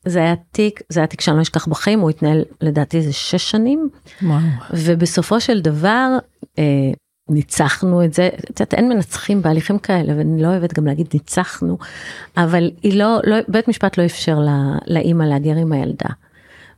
וזה 0.08 0.18
היה 0.18 0.34
תיק, 0.50 0.80
זה 0.88 1.00
היה 1.00 1.06
תיק 1.06 1.20
שאני 1.20 1.36
לא 1.36 1.42
אשכח 1.42 1.68
בחיים, 1.68 2.00
הוא 2.00 2.10
התנהל 2.10 2.44
לדעתי 2.60 2.96
איזה 2.96 3.12
שש 3.12 3.50
שנים, 3.50 3.88
וואו. 4.22 4.38
ובסופו 4.72 5.40
של 5.40 5.60
דבר, 5.60 6.18
אה, 6.58 6.64
ניצחנו 7.28 8.04
את 8.04 8.14
זה, 8.14 8.28
את 8.28 8.60
יודעת, 8.60 8.74
אין 8.74 8.88
מנצחים 8.88 9.42
בהליכים 9.42 9.78
כאלה, 9.78 10.12
ואני 10.16 10.42
לא 10.42 10.48
אוהבת 10.48 10.72
גם 10.72 10.86
להגיד 10.86 11.06
ניצחנו, 11.14 11.78
אבל 12.36 12.70
היא 12.82 12.98
לא, 12.98 13.18
לא 13.24 13.36
בית 13.48 13.68
משפט 13.68 13.98
לא 13.98 14.04
אפשר 14.04 14.38
לה, 14.38 14.58
לאימא 14.86 15.24
להגר 15.24 15.56
עם 15.56 15.72
הילדה. 15.72 16.08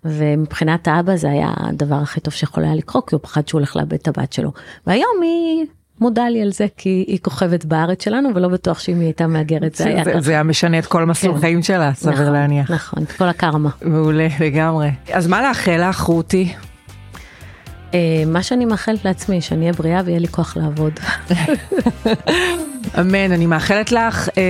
ומבחינת 0.04 0.88
האבא 0.88 1.16
זה 1.16 1.30
היה 1.30 1.54
הדבר 1.56 1.94
הכי 1.94 2.20
טוב 2.20 2.34
שיכול 2.34 2.64
היה 2.64 2.74
לקרות, 2.74 3.08
כי 3.08 3.14
הוא 3.14 3.22
פחד 3.22 3.48
שהוא 3.48 3.58
הולך 3.58 3.76
לאבד 3.76 3.94
את 3.94 4.08
הבת 4.08 4.32
שלו. 4.32 4.52
והיום 4.86 5.22
היא 5.22 5.66
מודה 6.00 6.28
לי 6.28 6.42
על 6.42 6.52
זה, 6.52 6.66
כי 6.76 7.04
היא 7.08 7.18
כוכבת 7.22 7.64
בארץ 7.64 8.04
שלנו, 8.04 8.28
ולא 8.34 8.48
בטוח 8.48 8.78
שאם 8.78 9.00
היא 9.00 9.04
הייתה 9.04 9.26
מהגרת 9.26 9.74
זה 9.74 9.84
היה 9.84 10.04
ככה. 10.04 10.20
זה 10.20 10.32
היה 10.32 10.42
משנה 10.42 10.78
את 10.78 10.86
כל 10.86 11.04
מסלול 11.04 11.34
כן. 11.34 11.40
חיים 11.40 11.62
שלה, 11.62 11.94
סביר 11.94 12.12
נכון, 12.12 12.32
להניח. 12.32 12.70
נכון, 12.70 13.02
את 13.02 13.12
כל 13.12 13.24
הקרמה. 13.24 13.70
מעולה, 13.82 14.28
לגמרי. 14.40 14.90
אז 15.12 15.26
מה 15.26 15.42
לאחל 15.42 15.88
לך, 15.88 16.00
רותי? 16.00 16.52
אה, 17.94 18.22
מה 18.26 18.42
שאני 18.42 18.64
מאחלת 18.64 19.04
לעצמי, 19.04 19.40
שאני 19.40 19.60
אהיה 19.60 19.72
בריאה 19.72 20.00
ויהיה 20.04 20.18
לי 20.18 20.28
כוח 20.28 20.56
לעבוד. 20.56 20.92
אמן, 23.00 23.32
אני 23.32 23.46
מאחלת 23.46 23.92
לך, 23.92 24.28
אה, 24.38 24.42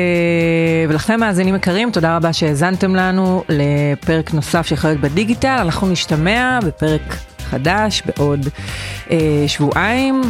ולכם 0.89 1.21
מאזינים 1.21 1.55
יקרים, 1.55 1.91
תודה 1.91 2.17
רבה 2.17 2.33
שהאזנתם 2.33 2.95
לנו 2.95 3.45
לפרק 3.49 4.35
נוסף 4.35 4.67
של 4.67 4.77
חיות 4.77 5.01
בדיגיטל, 5.01 5.59
אנחנו 5.61 5.89
נשתמע 5.89 6.59
בפרק 6.67 7.17
חדש 7.51 8.03
בעוד 8.07 8.49
אה, 9.11 9.45
שבועיים, 9.47 10.23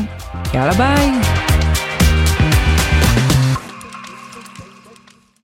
יאללה 0.54 0.72
ביי. 0.72 1.50